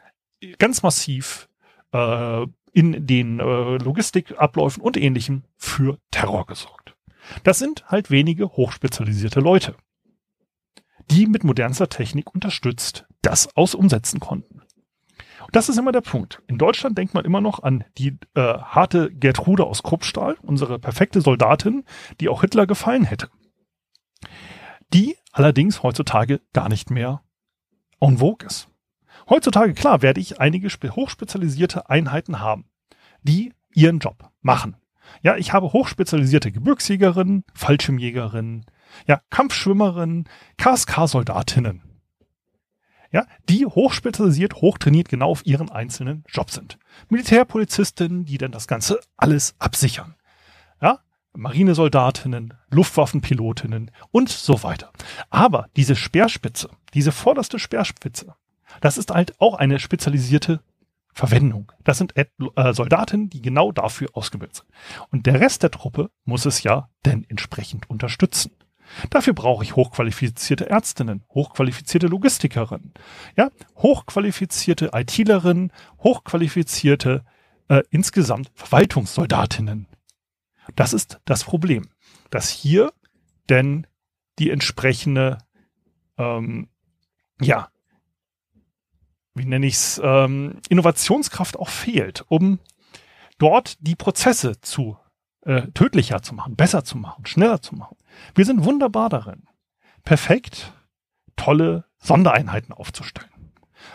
[0.58, 1.48] ganz massiv
[1.92, 6.94] äh, in den äh, Logistikabläufen und ähnlichem für Terror gesorgt.
[7.42, 9.74] Das sind halt wenige hochspezialisierte Leute,
[11.10, 14.62] die mit modernster Technik unterstützt das aus umsetzen konnten.
[15.52, 16.42] Das ist immer der Punkt.
[16.46, 21.20] In Deutschland denkt man immer noch an die äh, harte Gertrude aus Kruppstahl, unsere perfekte
[21.20, 21.84] Soldatin,
[22.20, 23.28] die auch Hitler gefallen hätte.
[24.92, 27.22] Die allerdings heutzutage gar nicht mehr
[28.00, 28.68] en vogue ist.
[29.28, 32.64] Heutzutage, klar, werde ich einige hochspezialisierte Einheiten haben,
[33.22, 34.76] die ihren Job machen.
[35.22, 38.66] Ja, ich habe hochspezialisierte Gebirgsjägerinnen, Fallschirmjägerinnen,
[39.06, 41.89] ja, Kampfschwimmerinnen, KSK-Soldatinnen.
[43.12, 46.78] Ja, die hochspezialisiert, hochtrainiert genau auf ihren einzelnen Job sind.
[47.08, 50.14] Militärpolizistinnen, die dann das Ganze alles absichern.
[50.80, 51.00] Ja,
[51.32, 54.92] Marinesoldatinnen, Luftwaffenpilotinnen und so weiter.
[55.28, 58.34] Aber diese Speerspitze, diese vorderste Speerspitze,
[58.80, 60.60] das ist halt auch eine spezialisierte
[61.12, 61.72] Verwendung.
[61.82, 62.26] Das sind äh,
[62.72, 64.68] Soldaten, die genau dafür ausgebildet sind.
[65.10, 68.52] Und der Rest der Truppe muss es ja denn entsprechend unterstützen.
[69.10, 72.92] Dafür brauche ich hochqualifizierte Ärztinnen, hochqualifizierte Logistikerinnen,
[73.36, 75.72] ja, hochqualifizierte ITlerinnen,
[76.02, 77.24] hochqualifizierte
[77.68, 79.86] äh, insgesamt Verwaltungssoldatinnen.
[80.76, 81.88] Das ist das Problem,
[82.30, 82.92] dass hier
[83.48, 83.86] denn
[84.38, 85.38] die entsprechende
[86.18, 86.68] ähm,
[87.40, 87.68] ja,
[89.34, 92.58] wie nenne ich es, ähm, Innovationskraft auch fehlt, um
[93.38, 94.98] dort die Prozesse zu
[95.42, 97.96] äh, tödlicher zu machen, besser zu machen, schneller zu machen.
[98.34, 99.44] Wir sind wunderbar darin,
[100.04, 100.72] perfekt
[101.36, 103.30] tolle Sondereinheiten aufzustellen.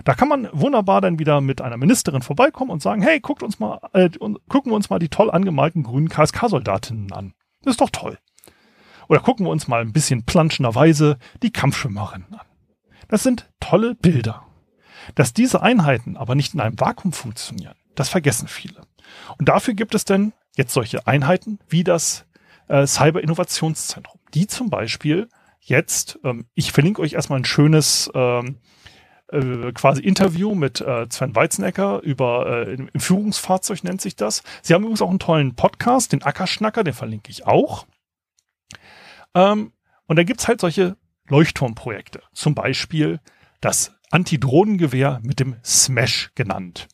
[0.03, 3.59] Da kann man wunderbar dann wieder mit einer Ministerin vorbeikommen und sagen, hey, guckt uns
[3.59, 4.09] mal, äh,
[4.49, 7.33] gucken wir uns mal die toll angemalten grünen KSK-Soldatinnen an.
[7.61, 8.17] Das ist doch toll.
[9.07, 12.45] Oder gucken wir uns mal ein bisschen planschenderweise die Kampfschwimmerinnen an.
[13.07, 14.43] Das sind tolle Bilder.
[15.13, 18.81] Dass diese Einheiten aber nicht in einem Vakuum funktionieren, das vergessen viele.
[19.37, 22.25] Und dafür gibt es denn jetzt solche Einheiten wie das
[22.67, 28.57] äh, Cyber Innovationszentrum, die zum Beispiel jetzt, ähm, ich verlinke euch erstmal ein schönes ähm,
[29.31, 34.43] äh, quasi Interview mit äh, Sven Weizenecker über äh, im Führungsfahrzeug nennt sich das.
[34.61, 37.87] Sie haben übrigens auch einen tollen Podcast, den Ackerschnacker, den verlinke ich auch.
[39.33, 39.73] Ähm,
[40.07, 40.95] und da gibt's halt solche
[41.27, 42.21] Leuchtturmprojekte.
[42.33, 43.19] Zum Beispiel
[43.61, 46.87] das Antidrohnengewehr mit dem Smash genannt.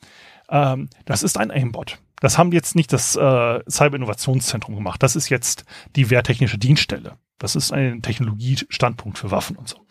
[0.50, 2.00] Ähm, das ist ein Aimbot.
[2.22, 5.04] Das haben jetzt nicht das äh, Cyber-Innovationszentrum gemacht.
[5.04, 7.18] Das ist jetzt die Wehrtechnische Dienststelle.
[7.40, 9.86] Das ist ein Technologiestandpunkt für Waffen und so.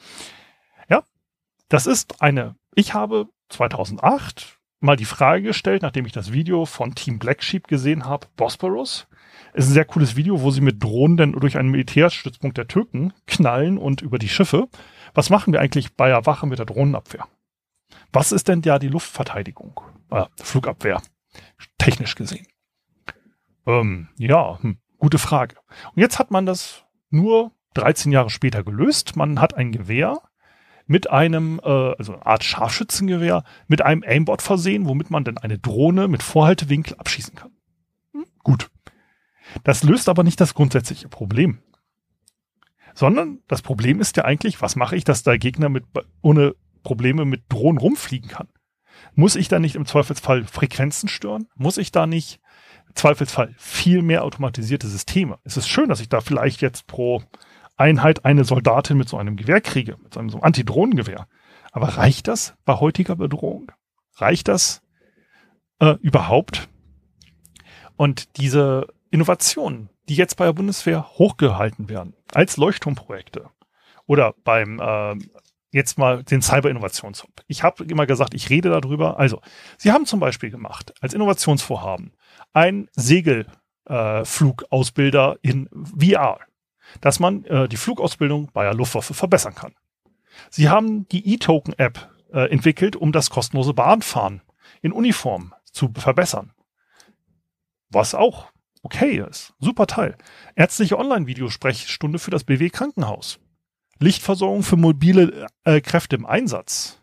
[0.89, 1.03] Ja,
[1.69, 6.95] das ist eine, ich habe 2008 mal die Frage gestellt, nachdem ich das Video von
[6.95, 9.09] Team Black Sheep gesehen habe, Bosporus.
[9.53, 13.13] Ist ein sehr cooles Video, wo sie mit Drohnen dann durch einen Militärstützpunkt der Türken
[13.27, 14.69] knallen und über die Schiffe.
[15.15, 17.27] Was machen wir eigentlich bei der Wache mit der Drohnenabwehr?
[18.13, 19.81] Was ist denn ja die Luftverteidigung?
[20.11, 21.03] Äh, Flugabwehr,
[21.81, 22.47] technisch gesehen.
[23.67, 25.57] Ähm, ja, hm, gute Frage.
[25.95, 29.17] Und jetzt hat man das nur 13 Jahre später gelöst.
[29.17, 30.21] Man hat ein Gewehr
[30.87, 35.59] mit einem, äh, also eine Art Scharfschützengewehr, mit einem Aimbot versehen, womit man dann eine
[35.59, 37.53] Drohne mit Vorhaltewinkel abschießen kann.
[38.13, 38.71] Hm, gut.
[39.65, 41.63] Das löst aber nicht das grundsätzliche Problem.
[42.95, 45.85] Sondern das Problem ist ja eigentlich, was mache ich, dass der Gegner mit,
[46.23, 48.49] ohne Probleme mit Drohnen rumfliegen kann?
[49.21, 51.47] Muss ich da nicht im Zweifelsfall Frequenzen stören?
[51.55, 52.41] Muss ich da nicht
[52.89, 55.39] im Zweifelsfall viel mehr automatisierte Systeme?
[55.45, 57.23] Es ist schön, dass ich da vielleicht jetzt pro
[57.77, 61.29] Einheit eine Soldatin mit so einem Gewehr kriege, mit so einem so Antidrohnengewehr.
[61.71, 63.71] Aber reicht das bei heutiger Bedrohung?
[64.17, 64.81] Reicht das
[65.81, 66.71] äh, überhaupt?
[67.97, 73.51] Und diese Innovationen, die jetzt bei der Bundeswehr hochgehalten werden, als Leuchtturmprojekte
[74.07, 75.17] oder beim äh,
[75.73, 77.31] jetzt mal den Cyber-Innovationshub.
[77.47, 79.19] Ich habe immer gesagt, ich rede darüber.
[79.19, 79.41] Also,
[79.79, 82.13] Sie haben zum Beispiel gemacht als Innovationsvorhaben
[82.53, 86.41] ein Segelflugausbilder äh, in VR,
[87.01, 89.75] dass man äh, die Flugausbildung bei der Luftwaffe verbessern kann.
[90.49, 94.43] Sie haben die E-Token-App äh, entwickelt, um das kostenlose Bahnfahren
[94.83, 96.53] in Uniform zu verbessern.
[97.91, 98.47] Was auch
[98.83, 99.53] okay ist.
[99.59, 100.17] Super Teil.
[100.55, 103.41] Ärztliche Online-Videosprechstunde für das BW Krankenhaus.
[104.01, 107.01] Lichtversorgung für mobile äh, Kräfte im Einsatz.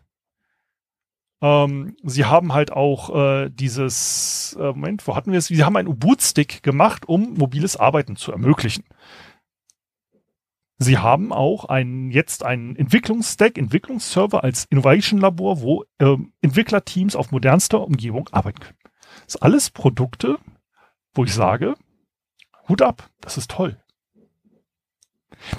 [1.40, 5.46] Ähm, sie haben halt auch äh, dieses, äh, Moment, wo hatten wir es?
[5.46, 8.84] Sie haben einen U-Boot-Stick gemacht, um mobiles Arbeiten zu ermöglichen.
[10.80, 17.80] Sie haben auch einen, jetzt einen Entwicklungsstack, Entwicklungsserver als Innovation-Labor, wo ähm, Entwicklerteams auf modernster
[17.80, 18.78] Umgebung arbeiten können.
[19.24, 20.38] Das sind alles Produkte,
[21.14, 21.74] wo ich sage,
[22.68, 23.80] Hut ab, das ist toll.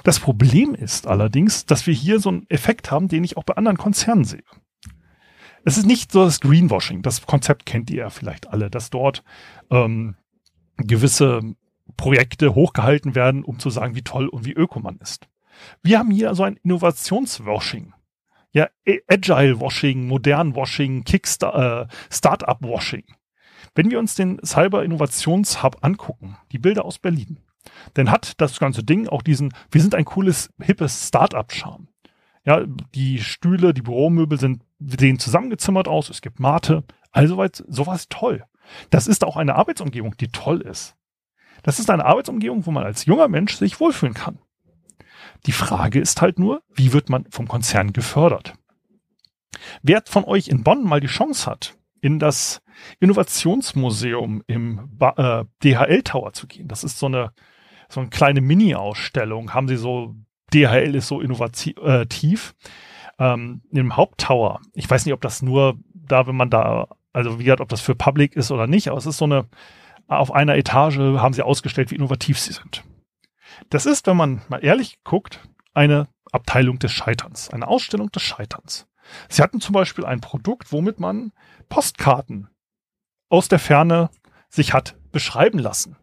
[0.04, 3.54] Das Problem ist allerdings, dass wir hier so einen Effekt haben, den ich auch bei
[3.54, 4.44] anderen Konzernen sehe.
[5.64, 9.22] Es ist nicht so das Greenwashing, das Konzept kennt ihr ja vielleicht alle, dass dort
[9.70, 10.16] ähm,
[10.78, 11.40] gewisse
[11.96, 15.28] Projekte hochgehalten werden, um zu sagen, wie toll und wie öko man ist.
[15.82, 17.92] Wir haben hier also ein Innovationswashing.
[18.52, 18.68] Ja,
[19.08, 23.02] Agile Washing, modern Washing, Kickstarter, äh.
[23.74, 27.38] Wenn wir uns den Cyber Innovationshub angucken, die Bilder aus Berlin,
[27.94, 31.88] dann hat das ganze Ding auch diesen, wir sind ein cooles, hippes Startup-Charme.
[32.44, 38.08] Ja, die Stühle, die Büromöbel sind, sehen zusammengezimmert aus, es gibt Mate, also weit, sowas
[38.08, 38.44] toll.
[38.88, 40.96] Das ist auch eine Arbeitsumgebung, die toll ist.
[41.62, 44.38] Das ist eine Arbeitsumgebung, wo man als junger Mensch sich wohlfühlen kann.
[45.46, 48.54] Die Frage ist halt nur, wie wird man vom Konzern gefördert?
[49.82, 52.62] Wer von euch in Bonn mal die Chance hat, in das
[52.98, 57.32] Innovationsmuseum im ba äh, DHL Tower zu gehen, das ist so eine,
[57.88, 60.14] so eine kleine Mini-Ausstellung, haben sie so,
[60.52, 62.06] DHL ist so innovativ, äh,
[63.18, 64.60] ähm, im Haupttower.
[64.72, 67.80] Ich weiß nicht, ob das nur da, wenn man da, also wie gesagt, ob das
[67.80, 69.46] für Public ist oder nicht, aber es ist so eine,
[70.08, 72.82] auf einer Etage haben sie ausgestellt, wie innovativ sie sind.
[73.68, 75.40] Das ist, wenn man mal ehrlich guckt,
[75.74, 78.86] eine Abteilung des Scheiterns, eine Ausstellung des Scheiterns.
[79.28, 81.32] Sie hatten zum Beispiel ein Produkt, womit man
[81.68, 82.48] Postkarten
[83.28, 84.10] aus der Ferne
[84.48, 85.96] sich hat beschreiben lassen.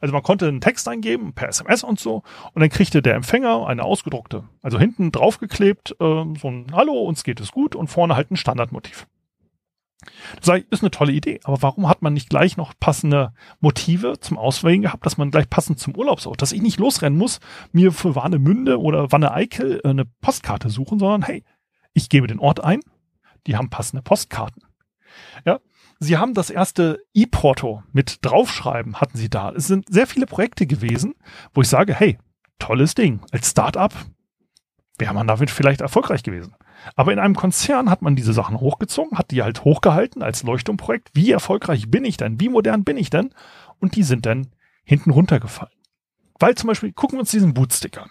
[0.00, 3.66] Also man konnte einen Text eingeben per SMS und so und dann kriegte der Empfänger
[3.66, 8.14] eine ausgedruckte, also hinten draufgeklebt, äh, so ein Hallo, uns geht es gut und vorne
[8.14, 9.06] halt ein Standardmotiv.
[10.40, 14.38] Das ist eine tolle Idee, aber warum hat man nicht gleich noch passende Motive zum
[14.38, 17.40] Auswählen gehabt, dass man gleich passend zum Urlaubsort, dass ich nicht losrennen muss,
[17.72, 21.42] mir für Warnemünde oder Wanne Eickel äh, eine Postkarte suchen, sondern hey,
[21.96, 22.80] ich gebe den Ort ein,
[23.46, 24.62] die haben passende Postkarten.
[25.46, 25.60] Ja,
[25.98, 29.50] sie haben das erste E-Porto mit draufschreiben, hatten sie da.
[29.52, 31.14] Es sind sehr viele Projekte gewesen,
[31.54, 32.18] wo ich sage, hey,
[32.58, 33.20] tolles Ding.
[33.32, 33.94] Als Startup
[34.98, 36.54] wäre man damit vielleicht erfolgreich gewesen.
[36.96, 41.10] Aber in einem Konzern hat man diese Sachen hochgezogen, hat die halt hochgehalten als Leuchtturmprojekt.
[41.14, 42.38] Wie erfolgreich bin ich denn?
[42.40, 43.34] Wie modern bin ich denn?
[43.78, 44.48] Und die sind dann
[44.84, 45.72] hinten runtergefallen.
[46.38, 48.10] Weil zum Beispiel, gucken wir uns diesen Bootstick an.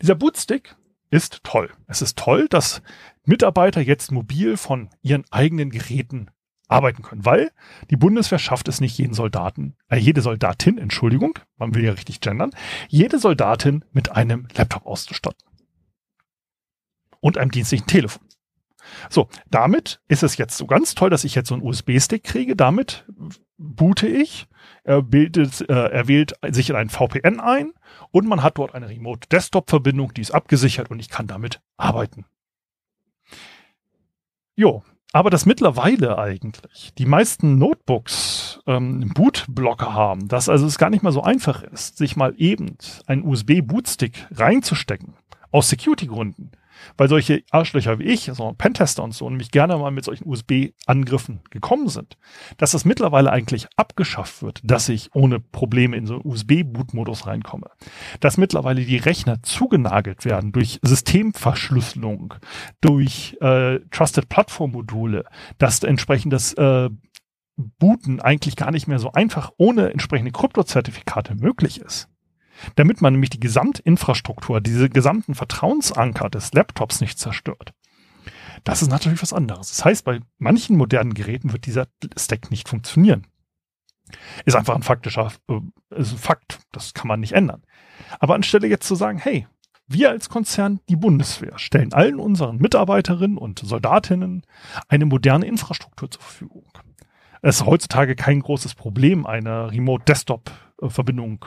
[0.00, 0.76] Dieser Bootstick
[1.14, 1.70] ist toll.
[1.86, 2.82] Es ist toll, dass
[3.24, 6.28] Mitarbeiter jetzt mobil von ihren eigenen Geräten
[6.66, 7.52] arbeiten können, weil
[7.90, 12.20] die Bundeswehr schafft es nicht, jeden Soldaten, äh, jede Soldatin, Entschuldigung, man will ja richtig
[12.20, 12.50] gendern,
[12.88, 15.46] jede Soldatin mit einem Laptop auszustatten
[17.20, 18.26] und einem dienstlichen Telefon.
[19.10, 22.56] So, damit ist es jetzt so ganz toll, dass ich jetzt so einen USB-Stick kriege.
[22.56, 23.04] Damit
[23.56, 24.46] boote ich.
[24.82, 27.72] Er, bildet, äh, er wählt sich in ein VPN ein
[28.10, 32.26] und man hat dort eine Remote-Desktop-Verbindung, die ist abgesichert und ich kann damit arbeiten.
[34.56, 40.90] Jo, aber dass mittlerweile eigentlich die meisten Notebooks ähm, Bootblocker haben, dass also es gar
[40.90, 42.76] nicht mal so einfach ist, sich mal eben
[43.06, 45.14] einen USB-Bootstick reinzustecken,
[45.50, 46.50] aus Security-Gründen,
[46.96, 51.40] weil solche Arschlöcher wie ich, so Pentester und so, nämlich gerne mal mit solchen USB-Angriffen
[51.50, 52.16] gekommen sind,
[52.56, 57.70] dass das mittlerweile eigentlich abgeschafft wird, dass ich ohne Probleme in so einen USB-Boot-Modus reinkomme.
[58.20, 62.34] Dass mittlerweile die Rechner zugenagelt werden durch Systemverschlüsselung,
[62.80, 65.24] durch äh, Trusted Platform-Module,
[65.58, 66.90] dass entsprechend das äh,
[67.56, 72.08] Booten eigentlich gar nicht mehr so einfach ohne entsprechende Kryptozertifikate möglich ist
[72.76, 77.74] damit man nämlich die Gesamtinfrastruktur, diese gesamten Vertrauensanker des Laptops nicht zerstört.
[78.64, 79.68] Das ist natürlich was anderes.
[79.68, 81.86] Das heißt, bei manchen modernen Geräten wird dieser
[82.16, 83.26] Stack nicht funktionieren.
[84.44, 85.60] Ist einfach ein faktischer, äh,
[85.96, 86.60] ist ein Fakt.
[86.72, 87.62] Das kann man nicht ändern.
[88.20, 89.46] Aber anstelle jetzt zu sagen, hey,
[89.86, 94.42] wir als Konzern, die Bundeswehr, stellen allen unseren Mitarbeiterinnen und Soldatinnen
[94.88, 96.66] eine moderne Infrastruktur zur Verfügung.
[97.42, 101.44] Es ist heutzutage kein großes Problem, eine Remote-Desktop-Verbindung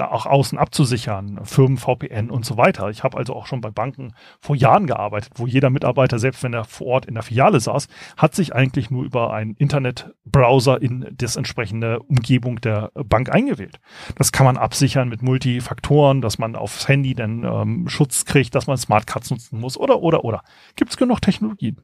[0.00, 2.88] auch außen abzusichern, Firmen VPN und so weiter.
[2.88, 6.54] Ich habe also auch schon bei Banken vor Jahren gearbeitet, wo jeder Mitarbeiter, selbst wenn
[6.54, 11.06] er vor Ort in der Filiale saß, hat sich eigentlich nur über einen Internetbrowser in
[11.12, 13.80] das entsprechende Umgebung der Bank eingewählt.
[14.16, 18.66] Das kann man absichern mit Multifaktoren, dass man aufs Handy dann ähm, Schutz kriegt, dass
[18.66, 20.42] man Smartcards nutzen muss oder oder oder.
[20.76, 21.80] Gibt es genug Technologien.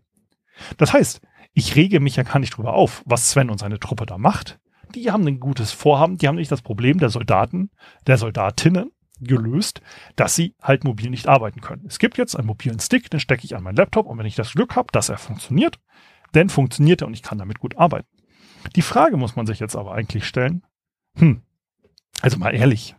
[0.78, 1.20] Das heißt,
[1.52, 4.58] ich rege mich ja gar nicht drüber auf, was Sven und seine Truppe da macht
[4.94, 7.70] die haben ein gutes Vorhaben, die haben nicht das Problem der Soldaten,
[8.06, 9.80] der Soldatinnen gelöst,
[10.16, 11.84] dass sie halt mobil nicht arbeiten können.
[11.86, 14.36] Es gibt jetzt einen mobilen Stick, den stecke ich an meinen Laptop und wenn ich
[14.36, 15.78] das Glück habe, dass er funktioniert,
[16.32, 18.08] dann funktioniert er und ich kann damit gut arbeiten.
[18.76, 20.62] Die Frage muss man sich jetzt aber eigentlich stellen,
[21.16, 21.42] hm,
[22.20, 22.96] also mal ehrlich,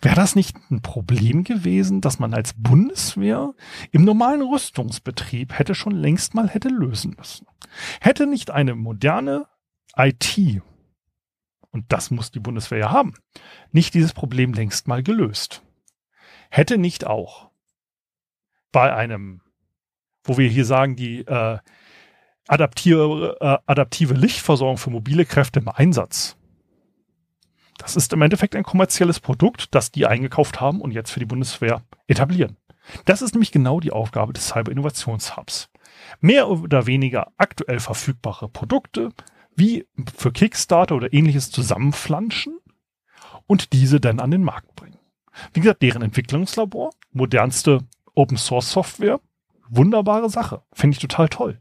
[0.00, 3.54] wäre das nicht ein Problem gewesen, dass man als Bundeswehr
[3.90, 7.46] im normalen Rüstungsbetrieb hätte schon längst mal hätte lösen müssen?
[8.00, 9.46] Hätte nicht eine moderne
[9.96, 10.62] IT
[11.72, 13.14] und das muss die Bundeswehr ja haben,
[13.72, 15.62] nicht dieses Problem längst mal gelöst.
[16.50, 17.50] Hätte nicht auch
[18.70, 19.40] bei einem,
[20.24, 21.58] wo wir hier sagen, die äh,
[22.46, 26.36] adaptive, äh, adaptive Lichtversorgung für mobile Kräfte im Einsatz,
[27.78, 31.26] Das ist im Endeffekt ein kommerzielles Produkt, das die eingekauft haben und jetzt für die
[31.26, 32.56] Bundeswehr etablieren.
[33.06, 35.68] Das ist nämlich genau die Aufgabe des Cyber Innovationshubs.
[36.20, 39.10] Mehr oder weniger aktuell verfügbare Produkte
[39.56, 42.58] wie für Kickstarter oder ähnliches zusammenflanschen
[43.46, 44.98] und diese dann an den Markt bringen.
[45.52, 47.80] Wie gesagt, deren Entwicklungslabor, modernste
[48.14, 49.20] Open Source Software,
[49.68, 50.62] wunderbare Sache.
[50.72, 51.58] Finde ich total toll.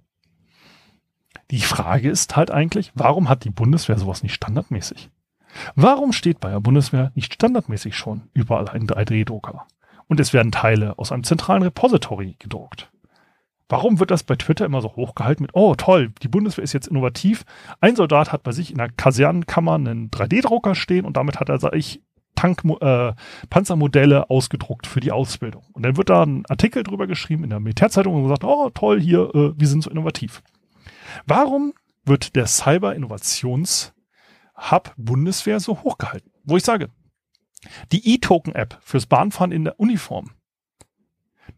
[1.50, 5.10] Die Frage ist halt eigentlich, warum hat die Bundeswehr sowas nicht standardmäßig?
[5.76, 9.68] Warum steht bei der Bundeswehr nicht standardmäßig schon überall ein 3D-Drucker?
[10.08, 12.90] Und es werden Teile aus einem zentralen Repository gedruckt.
[13.72, 16.90] Warum wird das bei Twitter immer so hochgehalten mit, oh toll, die Bundeswehr ist jetzt
[16.90, 17.46] innovativ.
[17.80, 21.58] Ein Soldat hat bei sich in der Kasernenkammer einen 3D-Drucker stehen und damit hat er,
[21.58, 22.02] sag ich,
[22.36, 23.14] Tank, äh,
[23.50, 25.64] Panzermodelle ausgedruckt für die Ausbildung.
[25.72, 29.00] Und dann wird da ein Artikel drüber geschrieben in der Militärzeitung und gesagt, oh toll,
[29.00, 30.44] hier, äh, wir sind so innovativ.
[31.26, 31.72] Warum
[32.04, 36.30] wird der Cyber-Innovations-Hub Bundeswehr so hochgehalten?
[36.44, 36.90] Wo ich sage,
[37.94, 40.32] die E-Token-App fürs Bahnfahren in der Uniform,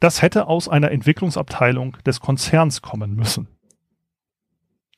[0.04, 3.48] das hätte aus einer Entwicklungsabteilung des Konzerns kommen müssen.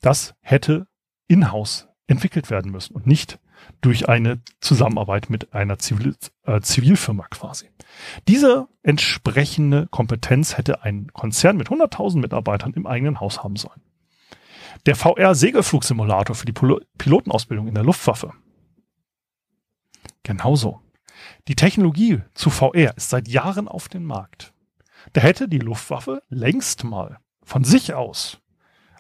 [0.02, 0.88] Das hätte
[1.28, 3.40] in-house entwickelt werden müssen und nicht
[3.82, 7.70] durch eine Zusammenarbeit mit einer Zivil äh, Zivilfirma quasi.
[8.28, 13.82] Diese entsprechende Kompetenz hätte ein Konzern mit 100.000 Mitarbeitern im eigenen Haus haben sollen.
[14.88, 18.34] Der VR-Segelflugsimulator für die Pil Pilotenausbildung in der Luftwaffe.
[20.24, 20.82] Genauso.
[21.48, 24.55] Die Technologie zu VR ist seit Jahren auf dem Markt.
[25.14, 28.42] Da hätte die Luftwaffe längst mal von sich aus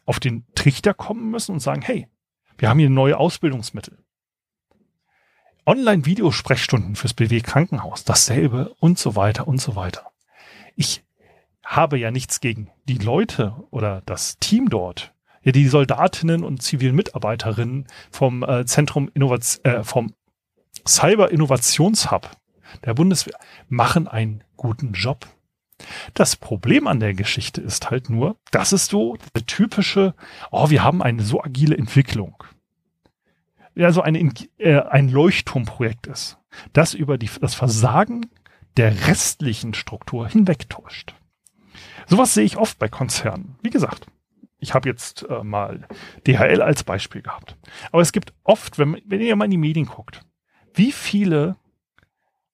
[0.05, 2.07] auf den Trichter kommen müssen und sagen, hey,
[2.57, 3.97] wir haben hier neue Ausbildungsmittel.
[5.65, 10.11] Online-Videosprechstunden fürs BW Krankenhaus, dasselbe und so weiter und so weiter.
[10.75, 11.03] Ich
[11.63, 16.95] habe ja nichts gegen die Leute oder das Team dort, ja, die Soldatinnen und zivilen
[16.95, 20.13] Mitarbeiterinnen vom äh, Zentrum Innovation, äh, vom
[20.87, 22.29] Cyber Innovationshub
[22.83, 25.27] der Bundeswehr machen einen guten Job.
[26.13, 30.13] Das Problem an der Geschichte ist halt nur, das ist so der typische,
[30.51, 32.43] oh, wir haben eine so agile Entwicklung.
[33.75, 36.37] Ja, so eine, äh, ein Leuchtturmprojekt ist,
[36.71, 38.27] das über die, das Versagen
[38.77, 41.15] der restlichen Struktur hinwegtäuscht.
[42.07, 43.57] Sowas sehe ich oft bei Konzernen.
[43.61, 44.07] Wie gesagt,
[44.59, 45.87] ich habe jetzt äh, mal
[46.25, 47.57] DHL als Beispiel gehabt.
[47.91, 50.21] Aber es gibt oft, wenn, wenn ihr mal in die Medien guckt,
[50.73, 51.57] wie viele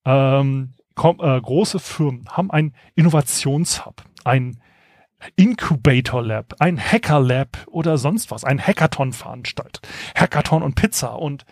[0.05, 4.59] ähm, äh, große Firmen haben ein Innovationshub, ein
[5.35, 9.87] Incubator Lab, ein Hacker Lab oder sonst was, ein Hackathon veranstaltet.
[10.15, 11.45] Hackathon und Pizza und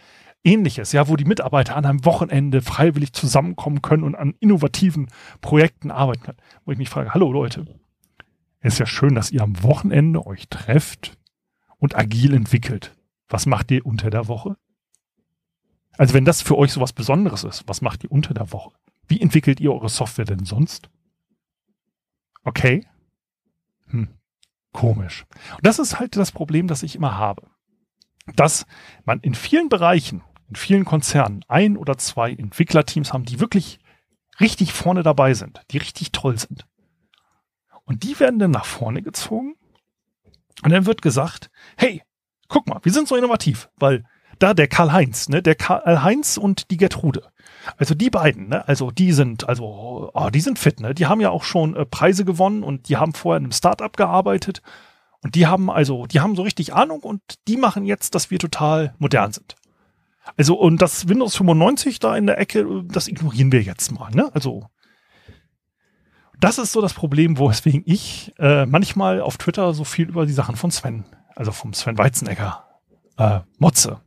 [0.44, 5.08] ähnliches, ja, wo die Mitarbeiter an einem Wochenende freiwillig zusammenkommen können und an innovativen
[5.42, 6.38] Projekten arbeiten können.
[6.66, 7.66] Wo ich mich frage, hallo Leute,
[8.62, 11.18] ist ja schön, dass ihr am Wochenende euch trefft
[11.78, 12.96] und agil entwickelt.
[13.28, 14.58] Was macht ihr unter der Woche?
[15.98, 18.72] Also wenn das für euch so was Besonderes ist, was macht ihr unter der Woche?
[19.10, 20.90] Wie entwickelt ihr eure Software denn sonst?
[22.44, 22.88] Okay.
[23.88, 24.08] Hm.
[24.72, 25.26] Komisch.
[25.58, 27.48] Und das ist halt das Problem, das ich immer habe.
[28.36, 28.68] Dass
[29.06, 33.80] man in vielen Bereichen, in vielen Konzernen ein oder zwei Entwicklerteams haben, die wirklich
[34.40, 36.68] richtig vorne dabei sind, die richtig toll sind.
[37.86, 39.56] Und die werden dann nach vorne gezogen
[40.64, 42.04] und dann wird gesagt, hey,
[42.48, 44.06] guck mal, wir sind so innovativ, weil
[44.38, 47.32] da der Karl-Heinz, ne, der Karl-Heinz und die Gertrude.
[47.78, 51.22] Also die beiden, ne, also die sind, also, oh, die sind fit, ne, die haben
[51.22, 54.62] ja auch schon äh, Preise gewonnen und die haben vorher in einem Startup gearbeitet
[55.22, 58.40] und die haben also, die haben so richtig Ahnung und die machen jetzt, dass wir
[58.40, 59.56] total modern sind.
[60.38, 64.30] Also, und das Windows 95 da in der Ecke, das ignorieren wir jetzt mal, ne,
[64.34, 64.68] also,
[66.40, 70.34] das ist so das Problem, weswegen ich äh, manchmal auf Twitter so viel über die
[70.34, 71.04] Sachen von Sven,
[71.36, 72.64] also vom Sven Weizenegger,
[73.18, 74.00] äh, motze.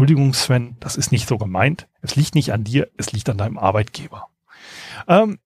[0.00, 1.86] Entschuldigung, Sven, das ist nicht so gemeint.
[2.00, 4.30] Es liegt nicht an dir, es liegt an deinem Arbeitgeber.
[5.06, 5.38] Ähm,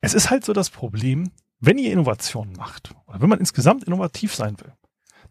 [0.00, 4.34] es ist halt so das Problem, wenn ihr Innovationen macht oder wenn man insgesamt innovativ
[4.34, 4.72] sein will,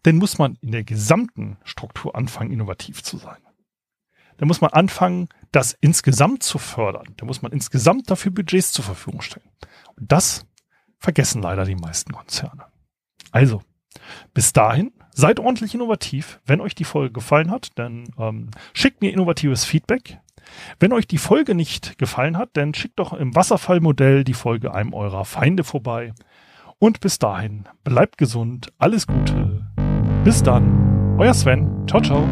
[0.02, 3.36] dann muss man in der gesamten Struktur anfangen, innovativ zu sein.
[4.38, 7.12] Dann muss man anfangen, das insgesamt zu fördern.
[7.18, 9.50] Da muss man insgesamt dafür Budgets zur Verfügung stellen.
[9.96, 10.46] Und das
[10.96, 12.64] vergessen leider die meisten Konzerne.
[13.30, 13.60] Also,
[14.32, 16.40] bis dahin Seid ordentlich innovativ.
[16.46, 20.18] Wenn euch die Folge gefallen hat, dann ähm, schickt mir innovatives Feedback.
[20.80, 24.92] Wenn euch die Folge nicht gefallen hat, dann schickt doch im Wasserfallmodell die Folge einem
[24.94, 26.12] eurer Feinde vorbei.
[26.78, 29.66] Und bis dahin, bleibt gesund, alles Gute.
[30.24, 31.86] Bis dann, euer Sven.
[31.86, 32.26] Ciao, ciao.